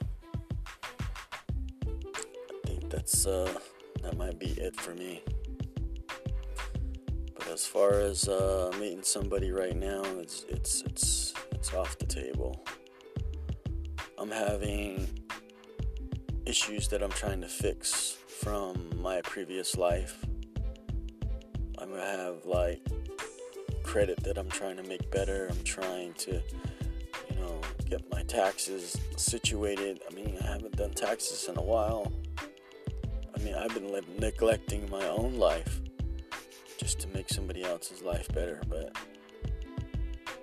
That's 3.06 3.28
uh, 3.28 3.60
that 4.02 4.18
might 4.18 4.39
be 4.39 4.48
it 4.48 4.76
for 4.82 4.96
me. 4.96 5.22
But 7.36 7.48
as 7.50 7.68
far 7.68 7.91
as 7.91 8.28
uh, 8.28 8.72
meeting 8.80 9.04
somebody 9.04 9.52
right 9.52 9.76
now, 9.76 10.02
it's 10.18 10.44
it's 10.50 10.82
it's 10.82 11.34
it's 11.52 11.72
off 11.76 12.00
the 12.00 12.08
table. 12.08 12.65
I'm 14.18 14.32
having 14.32 15.08
issues 16.48 16.88
that 16.88 17.04
I'm 17.04 17.12
trying 17.12 17.41
to 17.41 17.48
fix 17.48 18.18
from 18.28 19.00
my 19.00 19.22
previous 19.22 19.78
life. 19.78 20.26
I'm 21.78 21.91
gonna 21.91 22.02
have 22.02 22.44
like 22.44 22.82
credit 23.84 24.24
that 24.24 24.39
I'm 24.39 24.50
trying 24.50 24.78
to 24.78 24.84
make 24.84 25.12
better. 25.12 25.46
I'm 25.52 25.63
trying 25.63 26.13
to, 26.13 26.32
you 26.32 27.36
know, 27.36 27.62
get 27.88 28.02
my 28.10 28.24
taxes 28.24 28.98
situated. 29.15 30.02
I 30.10 30.13
mean, 30.15 30.39
I 30.41 30.48
haven't 30.48 30.76
done 30.76 30.89
taxes 30.96 31.48
in 31.48 31.56
a 31.60 31.63
while. 31.63 32.12
Mean, 33.45 33.53
I've 33.53 33.75
been 33.75 33.91
neglecting 34.17 34.89
my 34.89 35.05
own 35.05 35.36
life 35.36 35.79
just 36.79 36.99
to 37.01 37.08
make 37.10 37.29
somebody 37.29 37.63
else's 37.63 38.01
life 38.01 38.27
better, 38.34 38.60
but 38.67 38.97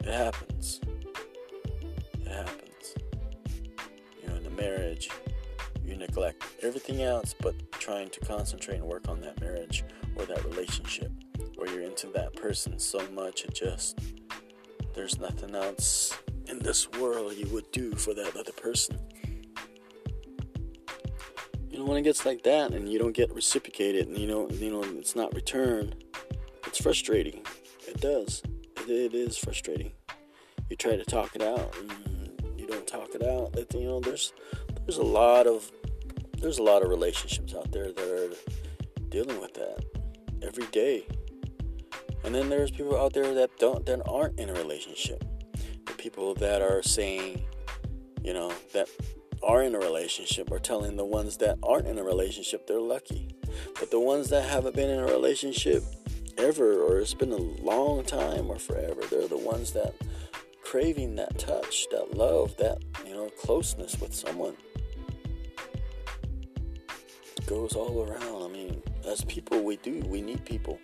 it 0.05 0.15
happens. 0.15 0.81
It 2.21 2.29
happens. 2.29 2.95
You 4.23 4.29
know, 4.29 4.37
in 4.37 4.45
the 4.45 4.51
marriage, 4.51 5.11
you 5.85 5.97
neglect 5.97 6.45
everything 6.63 7.03
else 7.03 7.35
but 7.43 7.57
trying 7.73 8.09
to 8.11 8.21
concentrate 8.21 8.77
and 8.77 8.87
work 8.87 9.09
on 9.09 9.21
that 9.23 9.41
marriage 9.41 9.83
or 10.15 10.25
that 10.27 10.45
relationship 10.45 11.11
or 11.59 11.67
you're 11.67 11.83
into 11.83 12.07
that 12.15 12.33
person 12.37 12.79
so 12.79 13.05
much 13.11 13.45
it 13.45 13.53
just 13.53 13.99
there's 14.95 15.19
nothing 15.19 15.57
else 15.57 16.17
in 16.47 16.61
this 16.61 16.89
world 16.93 17.35
you 17.35 17.49
would 17.49 17.69
do 17.73 17.97
for 17.97 18.15
that 18.15 18.37
other 18.37 18.53
person 18.53 18.97
know 21.83 21.89
when 21.89 21.99
it 21.99 22.03
gets 22.03 22.25
like 22.25 22.43
that 22.45 22.73
and 22.73 22.89
you 22.89 22.99
don't 22.99 23.13
get 23.13 23.33
reciprocated 23.35 24.09
and 24.09 24.19
you 24.19 24.27
know 24.27 24.49
you 24.51 24.71
know 24.71 24.83
it's 24.99 25.17
not 25.17 25.35
returned 25.35 25.97
it's 26.73 26.81
frustrating. 26.81 27.45
It 27.87 28.01
does. 28.01 28.43
It, 28.79 28.91
it 28.91 29.15
is 29.15 29.37
frustrating. 29.37 29.93
You 30.71 30.77
try 30.77 30.97
to 30.97 31.05
talk 31.05 31.37
it 31.37 31.43
out 31.43 31.77
and 31.79 32.59
you 32.59 32.67
don't 32.67 32.87
talk 32.87 33.15
it 33.15 33.23
out. 33.23 33.53
That 33.53 33.75
you 33.75 33.85
know 33.85 34.01
there's 34.01 34.33
there's 34.87 34.97
a 34.97 35.03
lot 35.03 35.47
of 35.47 35.71
there's 36.39 36.57
a 36.57 36.63
lot 36.63 36.83
of 36.83 36.89
relationships 36.89 37.55
out 37.55 37.71
there 37.73 37.93
that 37.93 37.99
are 37.99 38.35
dealing 39.11 39.39
with 39.39 39.53
that 39.53 39.85
every 40.43 40.65
day. 40.69 41.07
And 42.25 42.35
then 42.35 42.49
there's 42.49 42.71
people 42.71 42.99
out 42.99 43.13
there 43.13 43.35
that 43.35 43.51
don't 43.59 43.85
that 43.85 44.01
aren't 44.09 44.41
in 44.41 44.49
a 44.49 44.55
relationship. 44.55 45.23
The 45.85 45.93
people 45.99 46.35
that 46.37 46.63
are 46.63 46.83
saying 46.83 47.45
you 48.25 48.33
know 48.33 48.51
that 48.73 48.89
are 49.43 49.63
in 49.63 49.75
a 49.75 49.79
relationship 49.79 50.51
are 50.53 50.59
telling 50.59 50.97
the 50.97 51.05
ones 51.05 51.37
that 51.39 51.59
aren't 51.63 51.89
in 51.89 51.99
a 51.99 52.03
relationship 52.03 52.67
they're 52.67 52.81
lucky. 52.81 53.35
But 53.79 53.91
the 53.91 54.01
ones 54.01 54.29
that 54.31 54.49
haven't 54.49 54.75
been 54.75 54.91
in 54.91 55.01
a 55.01 55.07
relationship 55.07 55.83
ever 56.39 56.83
or 56.83 57.01
it's 57.01 57.15
been 57.15 57.33
a 57.33 57.37
long 57.37 58.05
time 58.05 58.49
or 58.49 58.59
forever 58.59 59.03
they're 59.11 59.29
the 59.29 59.37
ones 59.37 59.73
that 59.73 59.95
craving 60.63 61.15
that 61.17 61.39
touch 61.39 61.87
that 61.91 62.17
love 62.17 62.57
that 62.57 62.79
you 63.07 63.15
know 63.15 63.29
closeness 63.39 64.01
with 64.01 64.15
someone 64.15 64.57
it 67.37 67.47
goes 67.47 67.75
all 67.75 68.09
around. 68.09 68.43
I 68.43 68.49
mean 68.49 68.83
as 69.07 69.25
people 69.25 69.63
we 69.63 69.77
do 69.77 70.03
we 70.07 70.21
need 70.21 70.45
people. 70.45 70.79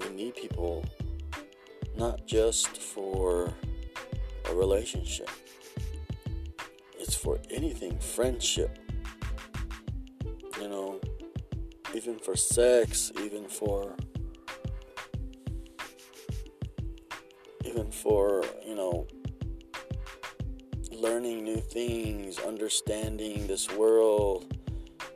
We 0.00 0.08
need 0.10 0.34
people 0.34 0.84
not 1.96 2.26
just 2.26 2.80
for 2.80 3.52
a 4.48 4.54
relationship 4.54 5.28
it's 7.08 7.16
for 7.16 7.38
anything 7.50 7.98
friendship 7.98 8.78
you 10.60 10.68
know 10.68 11.00
even 11.94 12.18
for 12.18 12.36
sex 12.36 13.10
even 13.24 13.48
for 13.48 13.96
even 17.64 17.90
for 17.90 18.44
you 18.64 18.74
know 18.74 19.06
learning 20.98 21.44
new 21.44 21.60
things 21.60 22.38
understanding 22.40 23.46
this 23.46 23.70
world. 23.70 24.52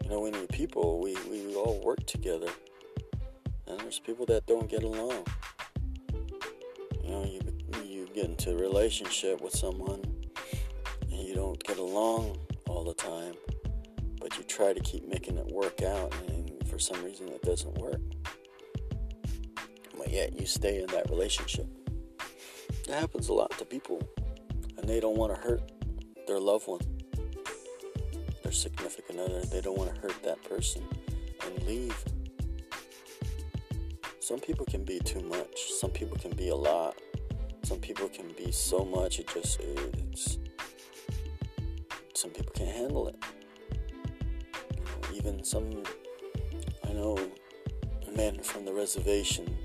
You 0.05 0.11
know 0.11 0.21
we 0.21 0.31
need 0.31 0.49
people. 0.51 1.01
We, 1.01 1.17
we 1.29 1.55
all 1.57 1.81
work 1.85 2.07
together. 2.07 2.49
And 3.67 3.81
there's 3.81 3.99
people 3.99 4.27
that 4.27 4.47
don't 4.47 4.71
get 4.71 4.85
along. 4.85 5.25
You 7.03 7.11
know 7.11 7.25
you, 7.25 7.41
you 7.85 8.09
get 8.15 8.27
into 8.27 8.53
a 8.53 8.57
relationship 8.57 9.41
with 9.41 9.55
someone 9.55 10.12
you 11.23 11.35
don't 11.35 11.63
get 11.65 11.79
along 11.79 12.39
all 12.67 12.85
the 12.85 12.95
time 12.95 13.35
but 14.21 14.37
you 14.37 14.45
try 14.45 14.73
to 14.73 14.81
keep 14.81 15.09
making 15.09 15.37
it 15.37 15.47
work 15.47 15.83
out 15.83 16.15
and 16.29 16.67
for 16.69 16.79
some 16.79 17.03
reason 17.05 17.29
it 17.29 17.43
doesn't 17.43 17.75
work 17.79 18.01
but 19.97 20.11
yet 20.11 20.39
you 20.39 20.47
stay 20.47 20.81
in 20.81 20.87
that 20.89 21.09
relationship 21.11 21.67
it 22.89 22.95
happens 22.95 23.29
a 23.29 23.33
lot 23.33 23.57
to 23.59 23.65
people, 23.65 24.03
and 24.77 24.89
they 24.89 24.99
don't 24.99 25.17
want 25.17 25.35
to 25.35 25.41
hurt 25.41 25.63
their 26.27 26.41
loved 26.41 26.67
one, 26.67 26.81
their 28.43 28.53
significant 28.53 29.21
other. 29.21 29.41
They 29.43 29.61
don't 29.61 29.79
want 29.79 29.95
to 29.95 30.01
hurt 30.01 30.21
that 30.25 30.43
person 30.43 30.83
and 31.47 31.63
leave. 31.63 31.97
Some 34.21 34.41
people 34.41 34.67
can 34.67 34.85
be 34.85 34.99
too 34.99 35.21
much. 35.21 35.73
Some 35.79 35.91
people 35.91 36.17
can 36.19 36.33
be 36.33 36.49
a 36.49 36.57
lot. 36.57 36.97
Some 37.63 37.79
people 37.79 38.09
can 38.09 38.33
be 38.37 38.51
so 38.51 38.85
much 38.85 39.21
it 39.21 39.29
just 39.33 39.61
it's. 39.61 40.39
Some 42.23 42.31
people 42.31 42.53
can't 42.55 42.71
handle 42.71 43.09
it. 43.09 43.17
You 44.71 44.85
know, 44.85 45.17
even 45.17 45.43
some, 45.43 45.83
I 46.89 46.93
know, 46.93 47.19
men 48.15 48.41
from 48.45 48.65
the 48.65 48.73
reservation. 48.73 49.59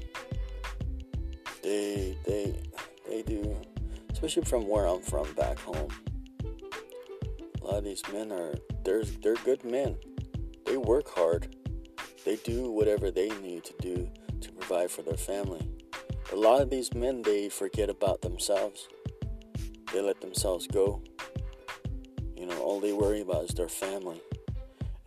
They 1.62 2.18
they 2.26 2.60
they 3.08 3.22
do, 3.22 3.56
especially 4.12 4.42
from 4.46 4.68
where 4.68 4.88
I'm 4.88 5.04
from 5.04 5.32
back 5.36 5.60
home. 5.60 5.92
A 7.62 7.64
lot 7.64 7.78
of 7.78 7.84
these 7.84 8.02
men 8.12 8.32
are 8.32 8.56
they're 8.84 9.04
they're 9.04 9.36
good 9.46 9.64
men. 9.64 9.96
They 10.66 10.78
work 10.78 11.10
hard. 11.10 11.56
They 12.26 12.38
do 12.38 12.72
whatever 12.72 13.12
they 13.12 13.30
need 13.40 13.66
to 13.66 13.74
do 13.82 14.10
to 14.42 14.52
provide 14.54 14.90
for 14.90 15.04
their 15.04 15.16
family. 15.16 15.62
A 16.34 16.36
lot 16.36 16.64
of 16.64 16.72
these 16.72 16.92
men 16.92 17.22
they 17.22 17.50
forget 17.50 17.88
about 17.88 18.24
themselves. 18.24 18.88
They 19.94 20.02
let 20.02 20.22
themselves 20.22 20.66
go. 20.66 21.04
You 22.48 22.56
know, 22.56 22.62
all 22.62 22.80
they 22.80 22.94
worry 22.94 23.20
about 23.20 23.44
is 23.44 23.56
their 23.56 23.68
family. 23.68 24.22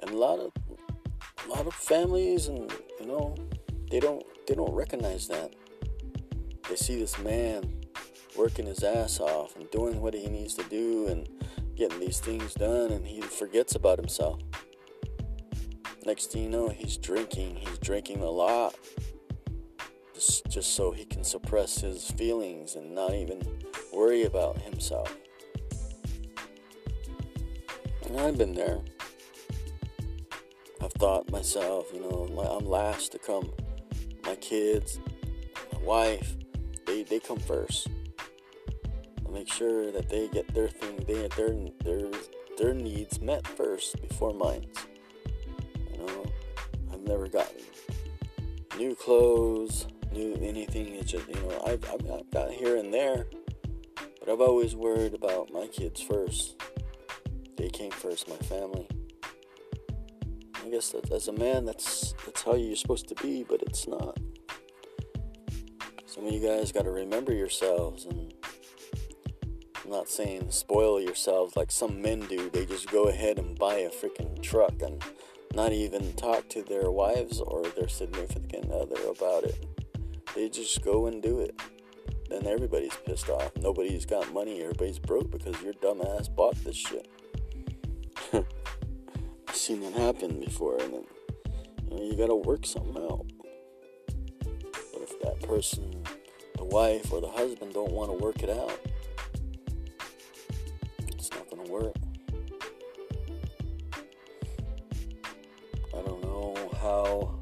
And 0.01 0.11
a 0.11 0.17
lot 0.17 0.39
of 0.39 0.53
a 1.47 1.49
lot 1.49 1.67
of 1.67 1.73
families 1.73 2.49
and 2.49 2.71
you 3.01 3.07
know, 3.07 3.35
they 3.91 3.99
don't 3.99 4.23
they 4.47 4.55
don't 4.55 4.75
recognize 4.75 5.27
that. 5.29 5.55
They 6.69 6.77
see 6.77 6.99
this 6.99 7.19
man 7.19 7.81
working 8.37 8.67
his 8.67 8.83
ass 8.83 9.21
off 9.21 9.57
and 9.57 9.71
doing 9.71 10.03
what 10.03 10.13
he 10.13 10.27
needs 10.29 10.55
to 10.55 10.65
do 10.65 11.07
and 11.07 11.29
getting 11.77 11.99
these 11.99 12.21
things 12.21 12.53
done, 12.53 12.93
and 12.93 13.07
he 13.07 13.23
forgets 13.23 13.75
about 13.75 13.99
himself. 13.99 14.41
Next 16.05 16.33
thing 16.33 16.45
you 16.45 16.51
know, 16.51 16.69
he's 16.69 16.99
drinking. 16.99 17.57
He's 17.57 17.79
drinking 17.79 18.21
a 18.21 18.31
lot 18.31 18.75
just, 20.21 20.47
just 20.49 20.75
so 20.75 20.93
he 20.93 21.07
can 21.07 21.25
suppress 21.25 21.81
his 21.81 22.11
feelings 22.11 22.75
and 22.75 22.95
not 22.95 23.15
even 23.15 23.41
worry 23.93 24.25
about 24.25 24.61
himself. 24.61 25.17
And 28.11 28.19
I've 28.19 28.37
been 28.37 28.55
there. 28.55 28.81
I've 30.81 30.93
thought 30.95 31.31
myself, 31.31 31.87
you 31.95 32.01
know, 32.01 32.27
I'm 32.43 32.67
last 32.67 33.13
to 33.13 33.21
come. 33.21 33.53
My 34.25 34.35
kids, 34.35 34.99
my 35.73 35.79
wife, 35.79 36.35
they, 36.87 37.05
they 37.05 37.21
come 37.21 37.39
first 37.39 37.87
I 39.25 39.31
make 39.31 39.53
sure 39.53 39.93
that 39.93 40.09
they 40.09 40.27
get 40.27 40.53
their 40.53 40.67
thing, 40.67 40.97
they 41.07 41.29
their 41.37 41.55
their 41.85 42.11
their 42.59 42.75
needs 42.75 43.21
met 43.21 43.47
first 43.47 44.01
before 44.03 44.35
mine. 44.35 44.67
You 45.93 45.99
know, 45.99 46.27
I've 46.93 47.03
never 47.03 47.29
gotten 47.29 47.63
new 48.77 48.97
clothes, 48.97 49.87
new 50.13 50.35
anything. 50.43 50.97
It's 50.97 51.13
just 51.13 51.29
you 51.29 51.35
know, 51.37 51.63
I've 51.65 51.89
I've 51.89 52.29
got 52.33 52.51
here 52.51 52.77
and 52.77 52.93
there, 52.93 53.27
but 54.19 54.29
I've 54.29 54.41
always 54.41 54.75
worried 54.75 55.15
about 55.15 55.53
my 55.53 55.69
kids 55.69 56.01
first. 56.01 56.61
Came 57.81 57.91
first, 57.93 58.29
my 58.29 58.37
family. 58.37 58.87
I 60.63 60.69
guess 60.69 60.91
that 60.91 61.11
as 61.13 61.29
a 61.29 61.33
man, 61.33 61.65
that's 61.65 62.13
that's 62.27 62.43
how 62.43 62.55
you're 62.55 62.77
supposed 62.77 63.09
to 63.09 63.15
be, 63.23 63.43
but 63.43 63.63
it's 63.63 63.89
not. 63.89 64.19
Some 66.05 66.27
of 66.27 66.33
you 66.35 66.47
guys 66.47 66.73
got 66.73 66.83
to 66.83 66.91
remember 66.91 67.33
yourselves 67.33 68.05
and 68.05 68.35
I'm 69.83 69.91
not 69.91 70.11
saying 70.11 70.51
spoil 70.51 71.01
yourselves 71.01 71.57
like 71.57 71.71
some 71.71 72.03
men 72.03 72.21
do. 72.21 72.51
They 72.51 72.67
just 72.67 72.91
go 72.91 73.05
ahead 73.05 73.39
and 73.39 73.59
buy 73.59 73.77
a 73.77 73.89
freaking 73.89 74.43
truck 74.43 74.83
and 74.83 75.03
not 75.55 75.73
even 75.73 76.13
talk 76.13 76.51
to 76.51 76.63
their 76.63 76.91
wives 76.91 77.41
or 77.41 77.63
their 77.63 77.89
significant 77.89 78.71
other 78.71 79.01
about 79.09 79.45
it. 79.45 79.57
They 80.35 80.51
just 80.51 80.83
go 80.83 81.07
and 81.07 81.23
do 81.23 81.39
it. 81.39 81.59
Then 82.29 82.47
everybody's 82.47 82.97
pissed 83.07 83.31
off. 83.31 83.53
Nobody's 83.57 84.05
got 84.05 84.35
money. 84.35 84.61
Everybody's 84.61 84.99
broke 84.99 85.31
because 85.31 85.63
your 85.63 85.73
dumbass 85.73 86.29
bought 86.37 86.63
this 86.63 86.77
shit. 86.77 87.09
I've 88.33 89.57
seen 89.57 89.81
that 89.81 89.93
happen 89.95 90.41
before, 90.41 90.79
and 90.79 90.95
then 90.95 91.05
you 91.91 91.97
know 91.97 92.03
you 92.03 92.17
gotta 92.17 92.35
work 92.35 92.67
something 92.67 92.97
out. 92.97 93.27
But 94.43 95.03
if 95.03 95.21
that 95.21 95.41
person, 95.43 96.05
the 96.57 96.65
wife 96.65 97.13
or 97.13 97.21
the 97.21 97.29
husband, 97.31 97.75
don't 97.75 97.93
want 97.93 98.11
to 98.11 98.17
work 98.25 98.43
it 98.43 98.51
out, 98.51 98.79
it's 101.09 101.31
not 101.31 101.49
gonna 101.51 101.69
work. 101.71 101.95
I 105.93 106.03
don't 106.03 106.23
know 106.23 106.55
how 106.81 107.39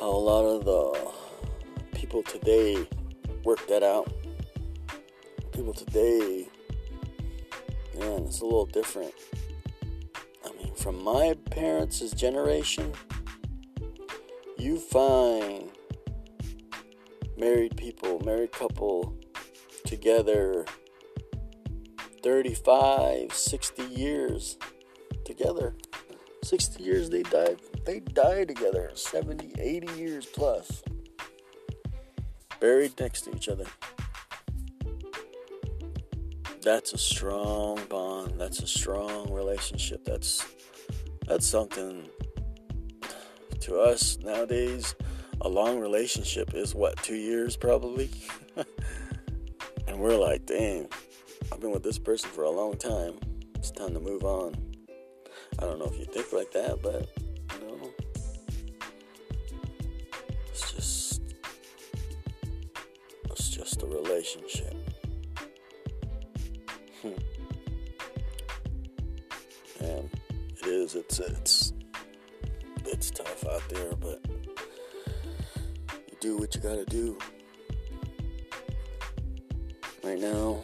how 0.00 0.10
a 0.10 0.24
lot 0.30 0.44
of 0.44 0.64
the 0.64 1.12
people 1.96 2.22
today 2.22 2.86
work 3.44 3.66
that 3.68 3.82
out. 3.82 4.12
People 5.52 5.72
today, 5.72 6.48
it's 8.02 8.40
a 8.40 8.44
little 8.44 8.66
different. 8.66 9.12
I 10.44 10.52
mean, 10.62 10.74
from 10.74 11.02
my 11.02 11.36
parents' 11.50 12.10
generation, 12.12 12.92
you 14.58 14.78
find 14.78 15.70
married 17.36 17.76
people, 17.76 18.20
married 18.20 18.52
couple 18.52 19.16
together 19.84 20.64
35, 22.22 23.32
60 23.32 23.82
years 23.84 24.56
together. 25.24 25.74
60 26.44 26.82
years 26.82 27.08
they 27.08 27.22
died 27.22 27.58
they 27.86 28.00
die 28.00 28.44
together 28.44 28.90
70 28.94 29.54
80 29.58 29.98
years 29.98 30.26
plus 30.26 30.82
buried 32.60 32.92
next 33.00 33.22
to 33.22 33.34
each 33.34 33.48
other 33.48 33.64
that's 36.64 36.94
a 36.94 36.98
strong 36.98 37.78
bond. 37.90 38.40
That's 38.40 38.60
a 38.60 38.66
strong 38.66 39.30
relationship. 39.30 40.02
That's 40.04 40.44
that's 41.26 41.46
something 41.46 42.08
to 43.60 43.78
us 43.78 44.18
nowadays. 44.18 44.94
A 45.42 45.48
long 45.48 45.78
relationship 45.78 46.54
is 46.54 46.74
what 46.74 46.96
two 47.02 47.16
years 47.16 47.56
probably? 47.56 48.10
And 49.86 49.98
we're 49.98 50.16
like 50.16 50.46
damn 50.46 50.88
i've 51.52 51.60
been 51.60 51.70
with 51.70 51.82
this 51.82 51.98
person 51.98 52.30
for 52.30 52.44
a 52.44 52.50
long 52.50 52.76
time. 52.76 53.14
It's 53.54 53.70
time 53.70 53.92
to 53.94 54.00
move 54.00 54.24
on. 54.24 54.54
I 55.58 55.62
don't 55.62 55.78
know 55.78 55.84
if 55.84 55.98
you 55.98 56.06
think 56.06 56.32
like 56.32 56.50
that, 56.52 56.80
but 56.82 57.08
you 57.54 57.66
know, 57.66 57.90
it's 60.48 60.72
just 60.72 61.22
it's 63.30 63.50
just 63.50 63.82
a 63.82 63.86
relationship. 63.86 64.93
Is. 70.74 70.94
It's 70.94 71.18
it's 71.20 71.72
it's 72.84 73.10
tough 73.10 73.46
out 73.46 73.62
there, 73.68 73.94
but 73.96 74.20
you 75.88 76.16
do 76.20 76.36
what 76.36 76.54
you 76.54 76.60
gotta 76.60 76.84
do. 76.84 77.16
Right 80.02 80.18
now, 80.18 80.62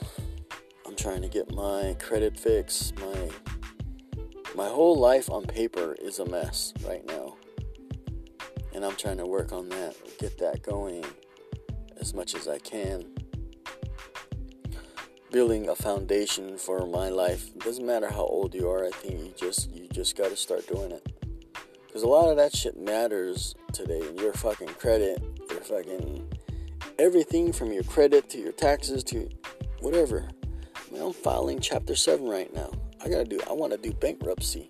I'm 0.86 0.96
trying 0.96 1.22
to 1.22 1.28
get 1.28 1.54
my 1.54 1.96
credit 1.98 2.38
fixed, 2.38 2.98
my 2.98 3.30
my 4.54 4.68
whole 4.68 4.98
life 4.98 5.30
on 5.30 5.44
paper 5.44 5.96
is 6.00 6.18
a 6.18 6.26
mess 6.26 6.74
right 6.86 7.06
now. 7.06 7.36
And 8.74 8.84
I'm 8.84 8.96
trying 8.96 9.18
to 9.18 9.26
work 9.26 9.52
on 9.52 9.68
that, 9.70 9.96
get 10.18 10.38
that 10.38 10.62
going 10.62 11.04
as 12.00 12.14
much 12.14 12.34
as 12.34 12.48
I 12.48 12.58
can. 12.58 13.04
Building 15.30 15.68
a 15.68 15.76
foundation 15.76 16.58
for 16.58 16.86
my 16.86 17.08
life. 17.08 17.54
It 17.54 17.60
doesn't 17.60 17.86
matter 17.86 18.10
how 18.10 18.24
old 18.24 18.52
you 18.52 18.68
are, 18.68 18.84
I 18.84 18.90
think 18.90 19.20
you 19.20 19.32
just 19.36 19.70
you 19.70 19.86
just 19.92 20.16
gotta 20.16 20.34
start 20.34 20.66
doing 20.66 20.90
it. 20.90 21.06
Cause 21.92 22.02
a 22.02 22.08
lot 22.08 22.30
of 22.30 22.36
that 22.36 22.54
shit 22.54 22.76
matters 22.76 23.54
today. 23.72 24.02
Your 24.18 24.32
fucking 24.32 24.74
credit, 24.74 25.22
your 25.48 25.60
fucking 25.60 26.28
everything 26.98 27.52
from 27.52 27.72
your 27.72 27.84
credit 27.84 28.28
to 28.30 28.38
your 28.38 28.50
taxes 28.50 29.04
to 29.04 29.28
whatever. 29.78 30.28
I 30.74 30.92
mean, 30.92 31.00
I'm 31.00 31.12
filing 31.12 31.60
chapter 31.60 31.94
seven 31.94 32.28
right 32.28 32.52
now. 32.52 32.72
I 33.00 33.08
gotta 33.08 33.24
do. 33.24 33.38
I 33.48 33.52
want 33.52 33.70
to 33.70 33.78
do 33.78 33.92
bankruptcy. 33.92 34.68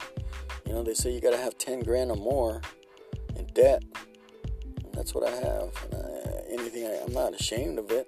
You 0.67 0.75
know, 0.75 0.83
they 0.83 0.93
say 0.93 1.11
you 1.11 1.23
gotta 1.23 1.39
have 1.39 1.57
ten 1.57 1.81
grand 1.81 2.11
or 2.11 2.19
more 2.19 2.61
in 3.35 3.47
debt. 3.55 3.83
And 4.85 4.93
that's 4.93 5.15
what 5.15 5.27
I 5.27 5.31
have. 5.31 5.71
I, 5.95 6.53
anything, 6.53 6.87
I, 6.87 7.01
I'm 7.03 7.15
not 7.15 7.33
ashamed 7.33 7.79
of 7.79 7.91
it. 7.91 8.07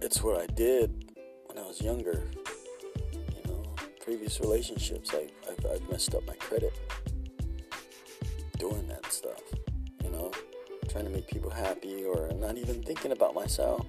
It's 0.00 0.20
what 0.20 0.40
I 0.40 0.46
did 0.46 1.01
when 1.52 1.62
I 1.62 1.66
was 1.66 1.80
younger. 1.80 2.30
You 3.12 3.52
know, 3.52 3.62
previous 4.00 4.40
relationships, 4.40 5.10
I, 5.12 5.28
I've, 5.50 5.66
I've 5.66 5.90
messed 5.90 6.14
up 6.14 6.26
my 6.26 6.34
credit 6.34 6.72
doing 8.58 8.86
that 8.88 9.12
stuff. 9.12 9.42
You 10.02 10.10
know, 10.10 10.30
trying 10.88 11.04
to 11.04 11.10
make 11.10 11.28
people 11.28 11.50
happy 11.50 12.04
or 12.04 12.30
not 12.34 12.56
even 12.56 12.82
thinking 12.82 13.12
about 13.12 13.34
myself. 13.34 13.86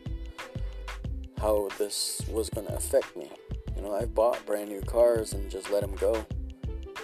How 1.39 1.70
this 1.78 2.22
was 2.30 2.49
gonna 2.49 2.76
affect 2.76 3.16
me. 3.16 3.30
You 3.76 3.82
know, 3.82 3.95
I've 3.95 4.14
bought 4.14 4.45
brand 4.45 4.70
new 4.70 4.82
cars 4.82 5.34
and 5.34 5.49
just 5.49 5.70
let 5.72 5.82
them 5.82 5.95
go 5.95 6.26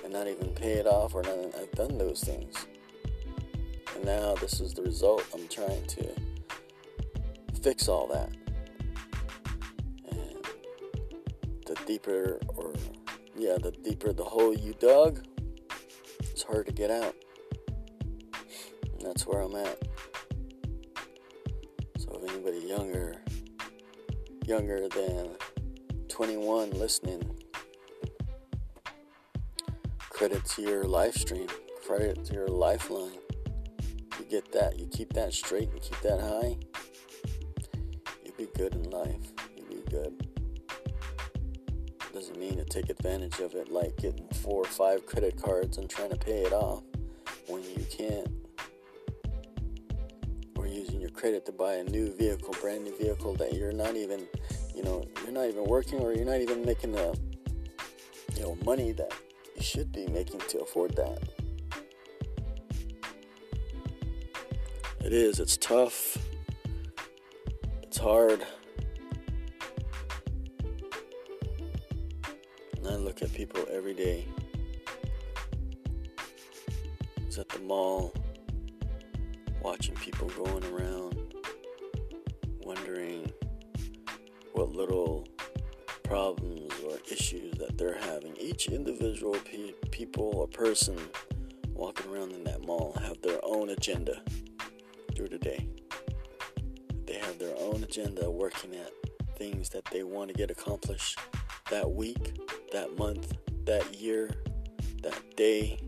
and 0.04 0.14
not 0.14 0.28
even 0.28 0.50
pay 0.50 0.74
it 0.74 0.88
off 0.88 1.14
or 1.14 1.24
nothing. 1.24 1.52
I've 1.60 1.72
done 1.72 1.98
those 1.98 2.22
things. 2.24 2.66
And 3.96 4.06
now 4.06 4.36
this 4.36 4.62
is 4.62 4.74
the 4.74 4.82
result. 4.82 5.26
I'm 5.34 5.48
trying 5.48 5.86
to 5.88 6.08
fix 7.62 7.90
all 7.90 8.08
that. 8.08 8.39
Deeper, 11.90 12.40
or 12.56 12.72
yeah, 13.36 13.58
the 13.60 13.72
deeper 13.72 14.14
the 14.14 14.24
hole 14.24 14.54
you 14.54 14.76
dug, 14.76 15.26
it's 16.20 16.44
hard 16.44 16.68
to 16.68 16.72
get 16.72 16.92
out. 16.92 17.16
And 18.94 19.02
that's 19.02 19.26
where 19.26 19.42
I'm 19.42 19.56
at. 19.56 19.82
So 21.98 22.22
if 22.22 22.32
anybody 22.32 22.60
younger, 22.60 23.16
younger 24.46 24.88
than 24.88 25.32
21 26.10 26.70
listening. 26.72 27.24
Credit 30.12 30.46
to 30.46 30.62
your 30.62 30.84
live 30.84 31.16
stream, 31.16 31.48
credit 31.88 32.24
to 32.26 32.34
your 32.36 32.50
lifeline. 32.50 33.18
You 34.20 34.26
get 34.30 34.52
that, 34.52 34.78
you 34.78 34.86
keep 34.86 35.14
that 35.14 35.34
straight, 35.34 35.72
and 35.72 35.82
keep 35.82 36.00
that 36.02 36.20
high. 36.20 36.56
You'll 38.24 38.36
be 38.38 38.48
good 38.56 38.76
in 38.76 38.92
life. 38.92 39.34
You'll 39.58 39.82
be 39.82 39.90
good. 39.90 40.29
Doesn't 42.20 42.38
mean 42.38 42.58
to 42.58 42.66
take 42.66 42.90
advantage 42.90 43.40
of 43.40 43.56
it 43.56 43.72
like 43.72 43.96
getting 43.96 44.28
four 44.44 44.64
or 44.64 44.68
five 44.68 45.06
credit 45.06 45.42
cards 45.42 45.78
and 45.78 45.90
trying 45.90 46.10
to 46.10 46.18
pay 46.18 46.42
it 46.42 46.52
off 46.52 46.84
when 47.48 47.64
you 47.64 47.86
can't. 47.90 48.28
Or 50.58 50.68
using 50.68 51.00
your 51.00 51.12
credit 51.12 51.46
to 51.46 51.54
buy 51.54 51.76
a 51.76 51.84
new 51.86 52.12
vehicle, 52.12 52.54
brand 52.60 52.84
new 52.84 52.94
vehicle 52.98 53.36
that 53.36 53.54
you're 53.54 53.72
not 53.72 53.96
even 53.96 54.28
you 54.76 54.84
know, 54.84 55.06
you're 55.24 55.32
not 55.32 55.46
even 55.46 55.64
working 55.64 56.02
or 56.02 56.14
you're 56.14 56.26
not 56.26 56.42
even 56.42 56.66
making 56.66 56.92
the, 56.92 57.18
you 58.36 58.42
know, 58.42 58.58
money 58.66 58.92
that 58.92 59.14
you 59.56 59.62
should 59.62 59.94
be 59.94 60.06
making 60.08 60.42
to 60.50 60.60
afford 60.60 60.98
that. 60.98 61.24
It 65.06 65.14
is, 65.14 65.40
it's 65.40 65.56
tough. 65.56 66.18
It's 67.82 67.98
hard. 67.98 68.46
I 72.90 72.96
look 72.96 73.22
at 73.22 73.32
people 73.34 73.64
every 73.72 73.94
day. 73.94 74.26
I 76.18 77.26
was 77.26 77.38
at 77.38 77.48
the 77.50 77.60
mall 77.60 78.12
watching 79.62 79.94
people 79.96 80.28
going 80.30 80.64
around 80.66 81.36
wondering 82.64 83.32
what 84.54 84.70
little 84.70 85.28
problems 86.04 86.74
or 86.84 86.98
issues 87.12 87.54
that 87.60 87.78
they're 87.78 88.00
having. 88.00 88.36
Each 88.38 88.68
individual 88.68 89.36
pe- 89.46 89.74
people 89.92 90.34
or 90.36 90.48
person 90.48 90.98
walking 91.74 92.12
around 92.12 92.32
in 92.32 92.44
that 92.46 92.62
mall 92.62 92.98
have 93.04 93.22
their 93.22 93.40
own 93.44 93.70
agenda 93.70 94.22
through 95.16 95.30
the 95.30 95.38
day. 95.38 95.68
They 97.06 97.20
have 97.20 97.38
their 97.38 97.56
own 97.60 97.84
agenda 97.84 98.32
working 98.32 98.76
at 98.76 98.92
things 99.38 99.70
that 99.70 99.86
they 99.92 100.02
want 100.02 100.30
to 100.30 100.34
get 100.34 100.50
accomplished 100.50 101.20
that 101.70 101.92
week, 101.92 102.34
that 102.72 102.98
month, 102.98 103.34
that 103.66 103.96
year, 103.96 104.30
that 105.04 105.36
day, 105.36 105.80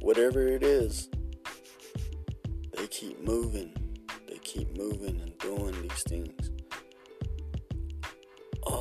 whatever 0.00 0.46
it 0.46 0.62
is. 0.62 1.08
They 2.76 2.86
keep 2.86 3.22
moving. 3.22 3.72
They 4.26 4.38
keep 4.38 4.76
moving 4.76 5.20
and 5.20 5.36
doing 5.38 5.80
these 5.82 6.02
things 6.04 6.50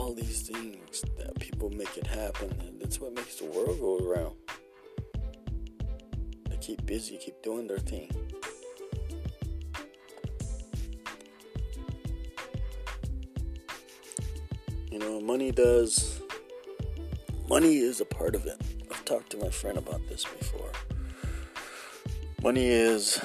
all 0.09 0.13
these 0.13 0.41
things 0.41 1.03
that 1.17 1.37
people 1.39 1.69
make 1.71 1.97
it 1.97 2.07
happen, 2.07 2.49
and 2.61 2.79
that's 2.79 2.99
what 2.99 3.13
makes 3.13 3.35
the 3.35 3.45
world 3.45 3.79
go 3.79 3.97
around. 3.97 4.35
They 6.49 6.57
keep 6.57 6.85
busy, 6.85 7.17
keep 7.17 7.41
doing 7.41 7.67
their 7.67 7.79
thing. 7.79 8.09
You 14.91 14.99
know, 14.99 15.21
money 15.21 15.51
does. 15.51 16.21
Money 17.49 17.77
is 17.77 17.99
a 17.99 18.05
part 18.05 18.35
of 18.35 18.45
it. 18.45 18.61
I've 18.91 19.03
talked 19.05 19.31
to 19.31 19.37
my 19.37 19.49
friend 19.49 19.75
about 19.79 20.07
this 20.07 20.23
before. 20.23 20.69
Money 22.43 22.67
is 22.67 23.19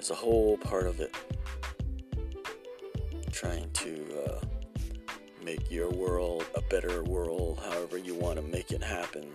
is 0.00 0.08
a 0.08 0.14
whole 0.14 0.56
part 0.56 0.86
of 0.86 0.98
it. 0.98 1.14
Trying 3.30 3.70
to 3.70 4.06
uh, 4.26 4.40
make 5.44 5.70
your 5.70 5.90
world 5.90 6.46
a 6.54 6.62
better 6.62 7.04
world, 7.04 7.60
however 7.62 7.98
you 7.98 8.14
want 8.14 8.36
to 8.36 8.42
make 8.42 8.72
it 8.72 8.82
happen. 8.82 9.28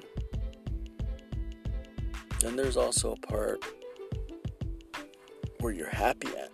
Then 2.39 2.55
there's 2.55 2.77
also 2.77 3.11
a 3.11 3.27
part 3.27 3.63
where 5.59 5.71
you're 5.71 5.87
happy 5.87 6.29
at, 6.29 6.49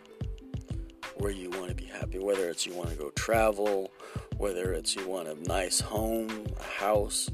where 1.15 1.31
you 1.31 1.49
want 1.51 1.69
to 1.69 1.75
be 1.75 1.85
happy, 1.85 2.19
whether 2.19 2.49
it's 2.49 2.65
you 2.65 2.73
want 2.73 2.89
to 2.89 2.95
go 2.97 3.11
travel, 3.11 3.93
whether 4.37 4.73
it's 4.73 4.93
you 4.93 5.07
want 5.07 5.29
a 5.29 5.35
nice 5.47 5.79
home, 5.79 6.47
house, 6.73 7.29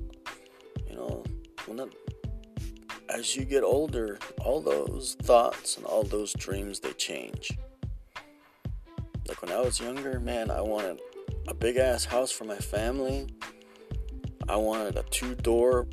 you 0.89 0.95
know, 0.95 1.23
not, 1.67 1.89
as 3.09 3.35
you 3.35 3.45
get 3.45 3.63
older, 3.63 4.19
all 4.41 4.61
those 4.61 5.15
thoughts 5.23 5.77
and 5.77 5.85
all 5.85 6.03
those 6.03 6.33
dreams 6.33 6.79
they 6.79 6.93
change. 6.93 7.57
Like 9.27 9.41
when 9.41 9.51
I 9.51 9.61
was 9.61 9.79
younger, 9.79 10.19
man, 10.19 10.51
I 10.51 10.61
wanted 10.61 10.99
a 11.47 11.53
big 11.53 11.77
ass 11.77 12.05
house 12.05 12.31
for 12.31 12.45
my 12.45 12.57
family. 12.57 13.27
I 14.47 14.55
wanted 14.55 14.97
a 14.97 15.03
two 15.03 15.35
door 15.35 15.87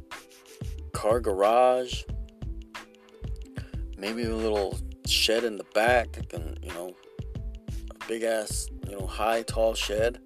car 0.92 1.20
garage. 1.20 2.02
Maybe 3.98 4.24
a 4.24 4.34
little 4.34 4.78
shed 5.06 5.44
in 5.44 5.56
the 5.56 5.66
back, 5.74 6.18
and 6.32 6.58
you 6.62 6.70
know, 6.70 6.94
a 7.90 8.08
big 8.08 8.22
ass, 8.22 8.68
you 8.86 8.98
know, 8.98 9.06
high, 9.06 9.42
tall 9.42 9.74
shed. 9.74 10.20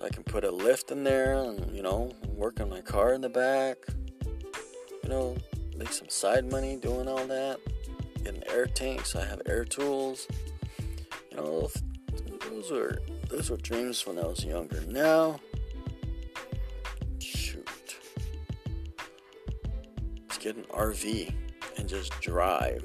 So 0.00 0.06
I 0.06 0.08
can 0.08 0.22
put 0.24 0.44
a 0.44 0.50
lift 0.50 0.90
in 0.90 1.04
there 1.04 1.34
and, 1.34 1.74
you 1.76 1.82
know, 1.82 2.12
work 2.34 2.60
on 2.60 2.70
my 2.70 2.80
car 2.80 3.12
in 3.12 3.20
the 3.20 3.28
back. 3.28 3.76
You 5.02 5.08
know, 5.08 5.36
make 5.76 5.92
some 5.92 6.08
side 6.08 6.50
money 6.50 6.76
doing 6.76 7.06
all 7.06 7.26
that. 7.26 7.60
Get 8.24 8.34
an 8.34 8.44
air 8.48 8.66
tank 8.66 9.04
so 9.04 9.20
I 9.20 9.26
have 9.26 9.42
air 9.46 9.64
tools. 9.64 10.26
You 11.30 11.36
know, 11.36 11.70
those 12.48 12.70
were 12.70 12.98
those 13.28 13.50
were 13.50 13.58
dreams 13.58 14.06
when 14.06 14.18
I 14.18 14.22
was 14.22 14.44
younger. 14.44 14.82
Now, 14.88 15.38
shoot, 17.18 17.68
let's 20.22 20.38
get 20.38 20.56
an 20.56 20.64
RV 20.70 21.32
and 21.76 21.88
just 21.88 22.18
drive. 22.20 22.84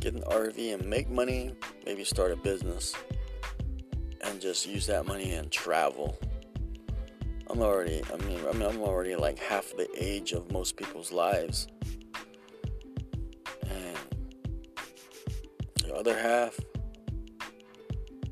Get 0.00 0.14
an 0.14 0.22
RV 0.22 0.74
and 0.74 0.86
make 0.86 1.10
money. 1.10 1.54
Maybe 1.84 2.04
start 2.04 2.32
a 2.32 2.36
business 2.36 2.94
and 4.26 4.40
just 4.40 4.66
use 4.66 4.86
that 4.86 5.06
money 5.06 5.32
and 5.32 5.50
travel. 5.50 6.18
I'm 7.48 7.60
already, 7.60 8.02
I 8.12 8.16
mean, 8.24 8.40
I 8.48 8.52
mean, 8.52 8.68
I'm 8.68 8.80
already 8.80 9.14
like 9.14 9.38
half 9.38 9.72
the 9.76 9.88
age 9.96 10.32
of 10.32 10.50
most 10.50 10.76
people's 10.76 11.12
lives, 11.12 11.68
and 13.62 13.96
the 15.84 15.94
other 15.94 16.18
half 16.18 16.58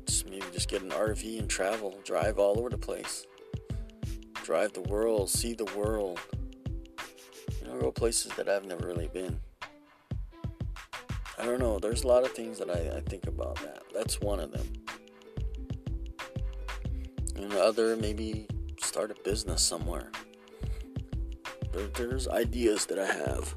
just 0.05 0.29
maybe 0.29 0.45
just 0.51 0.69
get 0.69 0.81
an 0.81 0.89
RV 0.89 1.39
and 1.39 1.49
travel, 1.49 1.97
drive 2.03 2.37
all 2.39 2.59
over 2.59 2.69
the 2.69 2.77
place. 2.77 3.25
Drive 4.43 4.73
the 4.73 4.81
world, 4.81 5.29
see 5.29 5.53
the 5.53 5.65
world. 5.75 6.19
You 7.61 7.67
know, 7.67 7.79
go 7.79 7.91
places 7.91 8.33
that 8.33 8.47
I've 8.47 8.65
never 8.65 8.85
really 8.85 9.07
been. 9.07 9.39
I 11.37 11.45
don't 11.45 11.59
know, 11.59 11.79
there's 11.79 12.03
a 12.03 12.07
lot 12.07 12.23
of 12.23 12.31
things 12.31 12.59
that 12.59 12.69
I, 12.69 12.97
I 12.97 13.01
think 13.01 13.27
about 13.27 13.55
that. 13.61 13.83
That's 13.93 14.19
one 14.19 14.39
of 14.39 14.51
them. 14.51 14.84
And 17.45 17.53
the 17.53 17.63
other, 17.63 17.95
maybe 17.95 18.47
start 18.81 19.11
a 19.11 19.15
business 19.23 19.61
somewhere. 19.61 20.09
There, 21.71 21.85
there's 21.93 22.27
ideas 22.27 22.87
that 22.87 22.97
I 22.97 23.05
have. 23.05 23.53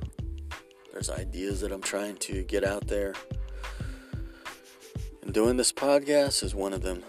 There's 0.93 1.09
ideas 1.09 1.63
that 1.63 1.73
I'm 1.73 1.81
trying 1.81 2.17
to 2.17 2.43
get 2.43 2.65
out 2.65 2.87
there 2.87 3.15
and 5.23 5.33
doing 5.33 5.57
this 5.57 5.73
podcast 5.73 6.43
is 6.43 6.55
one 6.55 6.75
of 6.75 6.83
them. 6.83 7.03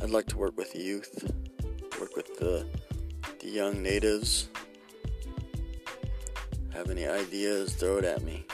I'd 0.00 0.08
like 0.08 0.26
to 0.28 0.38
work 0.38 0.56
with 0.56 0.74
youth, 0.74 1.30
work 2.00 2.16
with 2.16 2.38
the, 2.38 2.66
the 3.40 3.48
young 3.48 3.82
natives. 3.82 4.48
Have 6.72 6.88
any 6.88 7.06
ideas, 7.06 7.74
throw 7.74 7.98
it 7.98 8.04
at 8.04 8.22
me. 8.22 8.46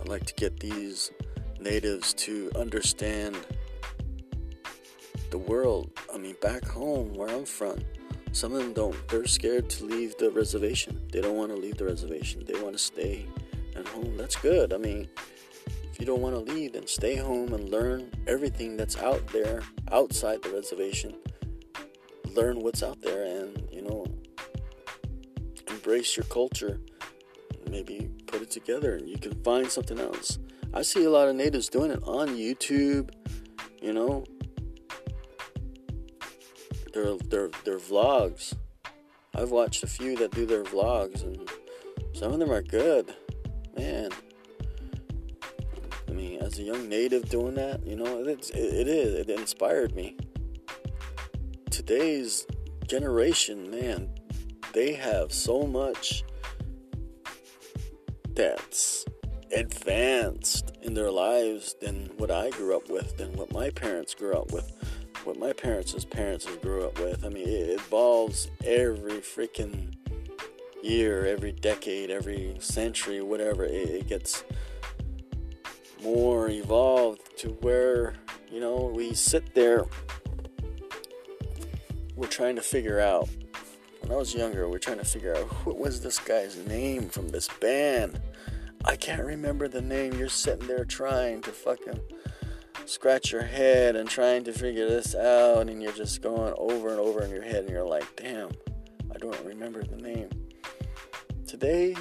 I'd 0.00 0.08
like 0.08 0.24
to 0.24 0.34
get 0.34 0.60
these 0.60 1.10
natives 1.60 2.14
to 2.14 2.50
understand 2.56 3.36
the 5.30 5.38
world. 5.38 5.90
I 6.12 6.18
mean, 6.18 6.36
back 6.40 6.66
home 6.66 7.14
where 7.14 7.28
I'm 7.28 7.44
from, 7.44 7.78
some 8.32 8.52
of 8.52 8.58
them 8.58 8.72
don't. 8.72 9.08
They're 9.08 9.26
scared 9.26 9.70
to 9.70 9.84
leave 9.84 10.16
the 10.18 10.30
reservation. 10.30 11.00
They 11.12 11.20
don't 11.20 11.36
want 11.36 11.50
to 11.50 11.56
leave 11.56 11.76
the 11.76 11.84
reservation. 11.84 12.44
They 12.46 12.60
want 12.60 12.74
to 12.74 12.78
stay 12.78 13.26
at 13.76 13.86
home. 13.88 14.16
That's 14.16 14.36
good. 14.36 14.72
I 14.72 14.76
mean, 14.76 15.08
if 15.90 15.98
you 15.98 16.06
don't 16.06 16.20
want 16.20 16.34
to 16.34 16.52
leave, 16.52 16.74
then 16.74 16.86
stay 16.86 17.16
home 17.16 17.52
and 17.52 17.70
learn 17.70 18.10
everything 18.26 18.76
that's 18.76 18.96
out 18.98 19.26
there 19.28 19.62
outside 19.90 20.42
the 20.42 20.50
reservation. 20.50 21.14
Learn 22.34 22.60
what's 22.60 22.82
out 22.82 23.00
there 23.00 23.24
and, 23.24 23.68
you 23.72 23.82
know, 23.82 24.06
embrace 25.68 26.16
your 26.16 26.26
culture. 26.26 26.80
Maybe 27.70 28.10
put 28.26 28.42
it 28.42 28.50
together 28.50 28.96
and 28.96 29.08
you 29.08 29.18
can 29.18 29.34
find 29.42 29.70
something 29.70 29.98
else. 29.98 30.38
I 30.72 30.82
see 30.82 31.04
a 31.04 31.10
lot 31.10 31.28
of 31.28 31.34
natives 31.34 31.68
doing 31.68 31.90
it 31.90 32.00
on 32.04 32.28
YouTube, 32.28 33.10
you 33.80 33.92
know. 33.92 34.24
Their 36.98 37.16
their 37.16 37.48
their 37.64 37.78
vlogs. 37.78 38.54
I've 39.32 39.52
watched 39.52 39.84
a 39.84 39.86
few 39.86 40.16
that 40.16 40.32
do 40.32 40.46
their 40.46 40.64
vlogs 40.64 41.22
and 41.22 41.48
some 42.12 42.32
of 42.32 42.40
them 42.40 42.50
are 42.50 42.62
good. 42.62 43.14
Man, 43.76 44.10
I 46.08 46.10
mean, 46.10 46.42
as 46.42 46.58
a 46.58 46.64
young 46.64 46.88
native 46.88 47.28
doing 47.28 47.54
that, 47.54 47.86
you 47.86 47.94
know, 47.94 48.24
it's, 48.24 48.50
it, 48.50 48.58
it 48.58 48.88
is. 48.88 49.14
It 49.14 49.30
inspired 49.30 49.94
me. 49.94 50.16
Today's 51.70 52.44
generation, 52.88 53.70
man, 53.70 54.10
they 54.72 54.94
have 54.94 55.32
so 55.32 55.68
much 55.68 56.24
that's 58.34 59.04
advanced 59.54 60.76
in 60.82 60.94
their 60.94 61.12
lives 61.12 61.76
than 61.80 62.10
what 62.16 62.32
I 62.32 62.50
grew 62.50 62.76
up 62.76 62.90
with, 62.90 63.16
than 63.18 63.34
what 63.34 63.52
my 63.52 63.70
parents 63.70 64.14
grew 64.14 64.34
up 64.34 64.50
with, 64.50 64.72
what 65.28 65.38
my 65.38 65.52
parents' 65.52 66.06
parents 66.06 66.46
grew 66.62 66.86
up 66.86 66.98
with. 66.98 67.22
I 67.22 67.28
mean, 67.28 67.46
it 67.46 67.68
evolves 67.68 68.48
every 68.64 69.20
freaking 69.20 69.92
year, 70.82 71.26
every 71.26 71.52
decade, 71.52 72.10
every 72.10 72.56
century, 72.60 73.20
whatever. 73.20 73.64
It, 73.64 73.90
it 73.90 74.08
gets 74.08 74.42
more 76.02 76.48
evolved 76.48 77.36
to 77.40 77.48
where, 77.60 78.14
you 78.50 78.58
know, 78.58 78.90
we 78.94 79.12
sit 79.12 79.54
there, 79.54 79.84
we're 82.16 82.26
trying 82.26 82.56
to 82.56 82.62
figure 82.62 82.98
out. 82.98 83.28
When 84.00 84.10
I 84.10 84.16
was 84.16 84.34
younger, 84.34 84.66
we're 84.70 84.78
trying 84.78 84.98
to 84.98 85.04
figure 85.04 85.36
out 85.36 85.44
what 85.66 85.76
was 85.76 86.00
this 86.00 86.18
guy's 86.18 86.56
name 86.66 87.10
from 87.10 87.28
this 87.28 87.48
band. 87.60 88.18
I 88.86 88.96
can't 88.96 89.24
remember 89.24 89.68
the 89.68 89.82
name. 89.82 90.14
You're 90.14 90.30
sitting 90.30 90.66
there 90.66 90.86
trying 90.86 91.42
to 91.42 91.50
fucking 91.50 92.00
scratch 92.86 93.32
your 93.32 93.42
head 93.42 93.96
and 93.96 94.08
trying 94.08 94.44
to 94.44 94.52
figure 94.52 94.88
this 94.88 95.14
out, 95.14 95.68
and 95.68 95.82
you're 95.82 95.92
just 95.92 96.22
going 96.22 96.54
over 96.56 96.88
and 96.88 96.98
over 96.98 97.22
in 97.22 97.30
your 97.30 97.42
head, 97.42 97.64
and 97.64 97.70
you're 97.70 97.84
like, 97.84 98.04
damn, 98.16 98.50
I 99.14 99.18
don't 99.18 99.44
remember 99.44 99.82
the 99.82 99.96
name. 99.96 100.30
Today, 101.46 101.94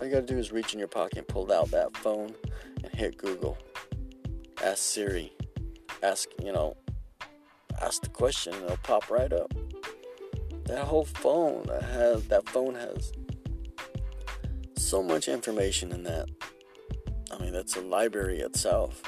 all 0.00 0.06
you 0.06 0.12
gotta 0.12 0.26
do 0.26 0.38
is 0.38 0.52
reach 0.52 0.72
in 0.72 0.78
your 0.78 0.88
pocket 0.88 1.18
and 1.18 1.28
pull 1.28 1.50
out 1.52 1.70
that 1.70 1.96
phone 1.96 2.34
and 2.82 2.94
hit 2.94 3.16
Google, 3.16 3.56
ask 4.62 4.78
Siri, 4.78 5.32
ask, 6.02 6.28
you 6.42 6.52
know, 6.52 6.76
ask 7.80 8.02
the 8.02 8.08
question 8.08 8.54
and 8.54 8.64
it'll 8.64 8.76
pop 8.78 9.10
right 9.10 9.32
up. 9.32 9.52
That 10.66 10.84
whole 10.84 11.04
phone 11.04 11.64
that 11.66 11.82
has 11.82 12.26
that 12.28 12.48
phone 12.48 12.74
has 12.74 13.12
so 14.76 15.02
much 15.02 15.28
information 15.28 15.92
in 15.92 16.02
that. 16.04 16.28
I 17.30 17.38
mean, 17.38 17.52
that's 17.52 17.76
a 17.76 17.80
library 17.80 18.40
itself. 18.40 19.02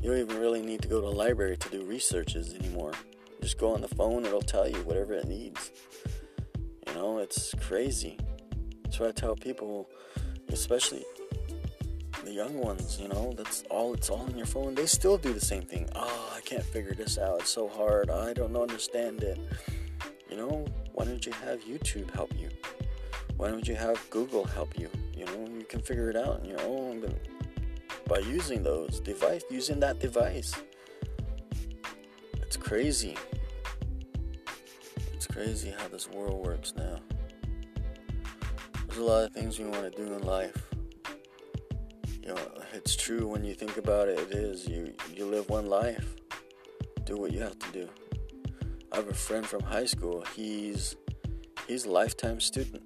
You 0.00 0.10
don't 0.10 0.20
even 0.20 0.40
really 0.40 0.62
need 0.62 0.82
to 0.82 0.88
go 0.88 1.00
to 1.00 1.06
a 1.06 1.08
library 1.08 1.56
to 1.56 1.68
do 1.70 1.82
researches 1.84 2.54
anymore. 2.54 2.92
Just 3.40 3.58
go 3.58 3.74
on 3.74 3.80
the 3.80 3.88
phone, 3.88 4.24
it'll 4.24 4.40
tell 4.40 4.68
you 4.68 4.76
whatever 4.78 5.14
it 5.14 5.26
needs. 5.26 5.70
You 6.86 6.94
know, 6.94 7.18
it's 7.18 7.54
crazy. 7.60 8.18
That's 8.84 9.00
what 9.00 9.08
I 9.08 9.12
tell 9.12 9.36
people, 9.36 9.88
especially 10.48 11.04
the 12.24 12.32
young 12.32 12.58
ones, 12.58 12.98
you 13.00 13.08
know, 13.08 13.32
that's 13.36 13.64
all 13.70 13.94
it's 13.94 14.10
all 14.10 14.26
in 14.26 14.36
your 14.36 14.46
phone. 14.46 14.74
They 14.74 14.86
still 14.86 15.18
do 15.18 15.32
the 15.32 15.40
same 15.40 15.62
thing. 15.62 15.88
Oh, 15.94 16.32
I 16.36 16.40
can't 16.42 16.64
figure 16.64 16.94
this 16.94 17.18
out. 17.18 17.40
It's 17.40 17.50
so 17.50 17.68
hard. 17.68 18.10
I 18.10 18.32
don't 18.32 18.56
understand 18.56 19.22
it. 19.22 19.38
You 20.30 20.36
know, 20.36 20.66
why 20.92 21.06
don't 21.06 21.24
you 21.24 21.32
have 21.44 21.60
YouTube 21.64 22.10
help 22.10 22.32
you? 22.38 22.50
Why 23.36 23.50
don't 23.50 23.66
you 23.66 23.76
have 23.76 23.98
Google 24.10 24.44
help 24.44 24.78
you? 24.78 24.90
You 25.16 25.24
know, 25.26 25.48
you 25.56 25.64
can 25.68 25.80
figure 25.80 26.10
it 26.10 26.16
out 26.16 26.40
on 26.40 26.44
your 26.44 26.60
own 26.60 27.00
by 28.08 28.18
using 28.18 28.62
those 28.62 28.98
device, 29.00 29.42
using 29.50 29.78
that 29.80 30.00
device. 30.00 30.54
It's 32.42 32.56
crazy. 32.56 33.16
It's 35.12 35.26
crazy 35.26 35.72
how 35.78 35.86
this 35.88 36.08
world 36.08 36.44
works 36.44 36.72
now. 36.76 36.98
There's 38.86 38.98
a 38.98 39.04
lot 39.04 39.24
of 39.24 39.32
things 39.32 39.58
we 39.58 39.66
want 39.66 39.92
to 39.92 40.04
do 40.04 40.12
in 40.14 40.22
life 40.22 40.68
you 42.28 42.34
know, 42.34 42.40
it's 42.74 42.94
true 42.94 43.26
when 43.26 43.42
you 43.42 43.54
think 43.54 43.78
about 43.78 44.08
it. 44.08 44.18
It 44.18 44.32
is 44.32 44.68
you. 44.68 44.92
You 45.14 45.24
live 45.24 45.48
one 45.48 45.64
life. 45.64 46.14
Do 47.04 47.16
what 47.16 47.32
you 47.32 47.40
have 47.40 47.58
to 47.58 47.72
do. 47.72 47.88
I 48.92 48.96
have 48.96 49.08
a 49.08 49.14
friend 49.14 49.46
from 49.46 49.62
high 49.62 49.86
school. 49.86 50.22
He's 50.36 50.96
he's 51.66 51.86
a 51.86 51.90
lifetime 51.90 52.38
student. 52.38 52.82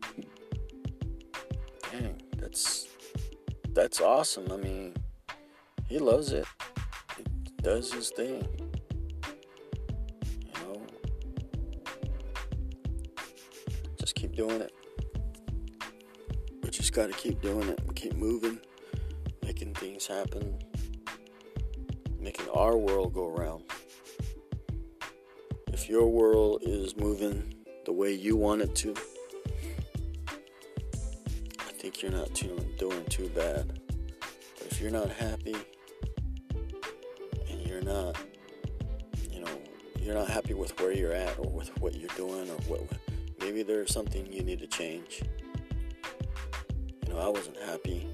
Dang, 1.90 2.22
that's 2.36 2.86
that's 3.72 4.00
awesome. 4.00 4.52
I 4.52 4.58
mean, 4.58 4.94
he 5.93 5.99
loves 5.99 6.32
it. 6.32 6.47
He 7.18 7.24
does 7.61 7.93
his 7.93 8.09
thing. 8.09 8.47
You 10.40 10.64
know, 10.64 10.82
just 14.01 14.14
keep 14.14 14.34
doing 14.34 14.62
it. 14.62 14.72
We 16.62 16.70
just 16.70 16.95
got 16.95 17.09
to 17.09 17.12
keep 17.12 17.43
doing 17.43 17.68
it 17.68 17.78
keep 17.95 18.16
moving 18.16 18.59
making 19.45 19.74
things 19.74 20.07
happen, 20.07 20.59
making 22.18 22.49
our 22.49 22.76
world 22.76 23.12
go 23.12 23.28
around. 23.28 23.62
If 25.68 25.90
your 25.90 26.09
world 26.09 26.62
is 26.62 26.97
moving 26.97 27.55
the 27.84 27.93
way 27.93 28.12
you 28.12 28.36
want 28.36 28.62
it 28.62 28.74
to, 28.76 28.95
I 31.61 31.72
think 31.78 32.01
you're 32.01 32.11
not 32.11 32.34
too, 32.34 32.59
doing 32.78 33.05
too 33.05 33.28
bad. 33.28 33.78
But 34.59 34.66
if 34.72 34.80
you're 34.80 34.90
not 34.90 35.11
happy 35.11 35.55
not, 37.93 38.16
you 39.30 39.40
know, 39.40 39.51
you're 40.01 40.14
not 40.14 40.28
happy 40.28 40.55
with 40.55 40.78
where 40.80 40.93
you're 40.93 41.12
at 41.12 41.38
or 41.38 41.51
with 41.51 41.68
what 41.80 41.95
you're 41.95 42.09
doing 42.16 42.49
or 42.49 42.57
what, 42.66 42.82
maybe 43.40 43.62
there's 43.62 43.93
something 43.93 44.30
you 44.32 44.43
need 44.43 44.61
to 44.61 44.66
change. 44.66 45.22
You 47.07 47.12
know, 47.12 47.18
I 47.18 47.28
wasn't 47.28 47.59
happy 47.59 48.09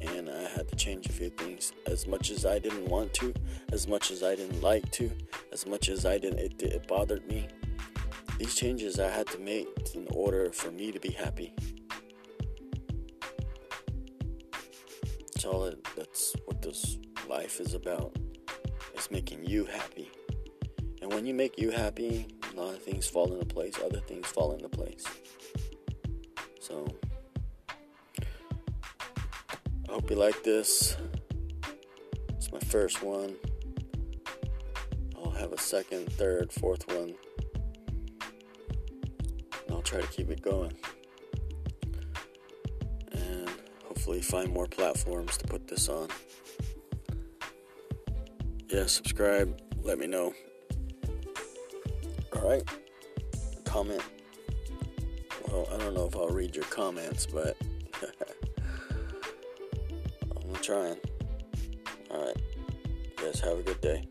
and 0.00 0.28
I 0.28 0.48
had 0.48 0.68
to 0.68 0.76
change 0.76 1.06
a 1.06 1.12
few 1.12 1.30
things. 1.30 1.72
As 1.86 2.06
much 2.06 2.30
as 2.30 2.44
I 2.44 2.58
didn't 2.58 2.86
want 2.86 3.14
to, 3.14 3.32
as 3.72 3.86
much 3.86 4.10
as 4.10 4.22
I 4.22 4.34
didn't 4.34 4.60
like 4.60 4.90
to, 4.92 5.10
as 5.52 5.66
much 5.66 5.88
as 5.88 6.04
I 6.04 6.18
didn't, 6.18 6.38
it, 6.38 6.62
it 6.62 6.88
bothered 6.88 7.26
me. 7.26 7.48
These 8.38 8.54
changes 8.54 8.98
I 8.98 9.08
had 9.08 9.26
to 9.28 9.38
make 9.38 9.68
in 9.94 10.08
order 10.12 10.50
for 10.52 10.70
me 10.70 10.90
to 10.90 10.98
be 10.98 11.10
happy. 11.10 11.54
That's 15.32 15.44
all. 15.44 15.64
It, 15.64 15.86
that's 15.96 16.34
what 16.46 16.60
this 16.60 16.98
life 17.28 17.60
is 17.60 17.74
about. 17.74 18.16
Making 19.12 19.44
you 19.44 19.66
happy. 19.66 20.10
And 21.02 21.12
when 21.12 21.26
you 21.26 21.34
make 21.34 21.58
you 21.58 21.70
happy, 21.70 22.26
a 22.50 22.56
lot 22.58 22.74
of 22.74 22.82
things 22.82 23.06
fall 23.06 23.30
into 23.30 23.44
place. 23.44 23.74
Other 23.84 24.00
things 24.00 24.26
fall 24.26 24.52
into 24.54 24.70
place. 24.70 25.04
So. 26.60 26.86
I 28.18 29.92
hope 29.92 30.08
you 30.08 30.16
like 30.16 30.42
this. 30.42 30.96
It's 32.30 32.50
my 32.50 32.58
first 32.60 33.02
one. 33.02 33.36
I'll 35.18 35.32
have 35.32 35.52
a 35.52 35.58
second, 35.58 36.10
third, 36.12 36.50
fourth 36.50 36.88
one. 36.88 37.14
And 39.52 39.70
I'll 39.70 39.82
try 39.82 40.00
to 40.00 40.06
keep 40.06 40.30
it 40.30 40.40
going. 40.40 40.72
And 43.12 43.50
hopefully 43.84 44.22
find 44.22 44.50
more 44.50 44.66
platforms 44.66 45.36
to 45.36 45.46
put 45.46 45.68
this 45.68 45.90
on. 45.90 46.08
Yeah, 48.72 48.86
subscribe. 48.86 49.60
Let 49.82 49.98
me 49.98 50.06
know. 50.06 50.32
Alright. 52.34 52.62
Comment. 53.64 54.00
Well, 55.46 55.68
I 55.70 55.76
don't 55.76 55.92
know 55.92 56.06
if 56.06 56.16
I'll 56.16 56.30
read 56.30 56.56
your 56.56 56.64
comments, 56.64 57.26
but 57.26 57.54
I'm 60.30 60.54
trying. 60.62 60.96
Alright. 62.10 62.38
You 63.18 63.26
guys 63.26 63.40
have 63.40 63.58
a 63.58 63.62
good 63.62 63.82
day. 63.82 64.06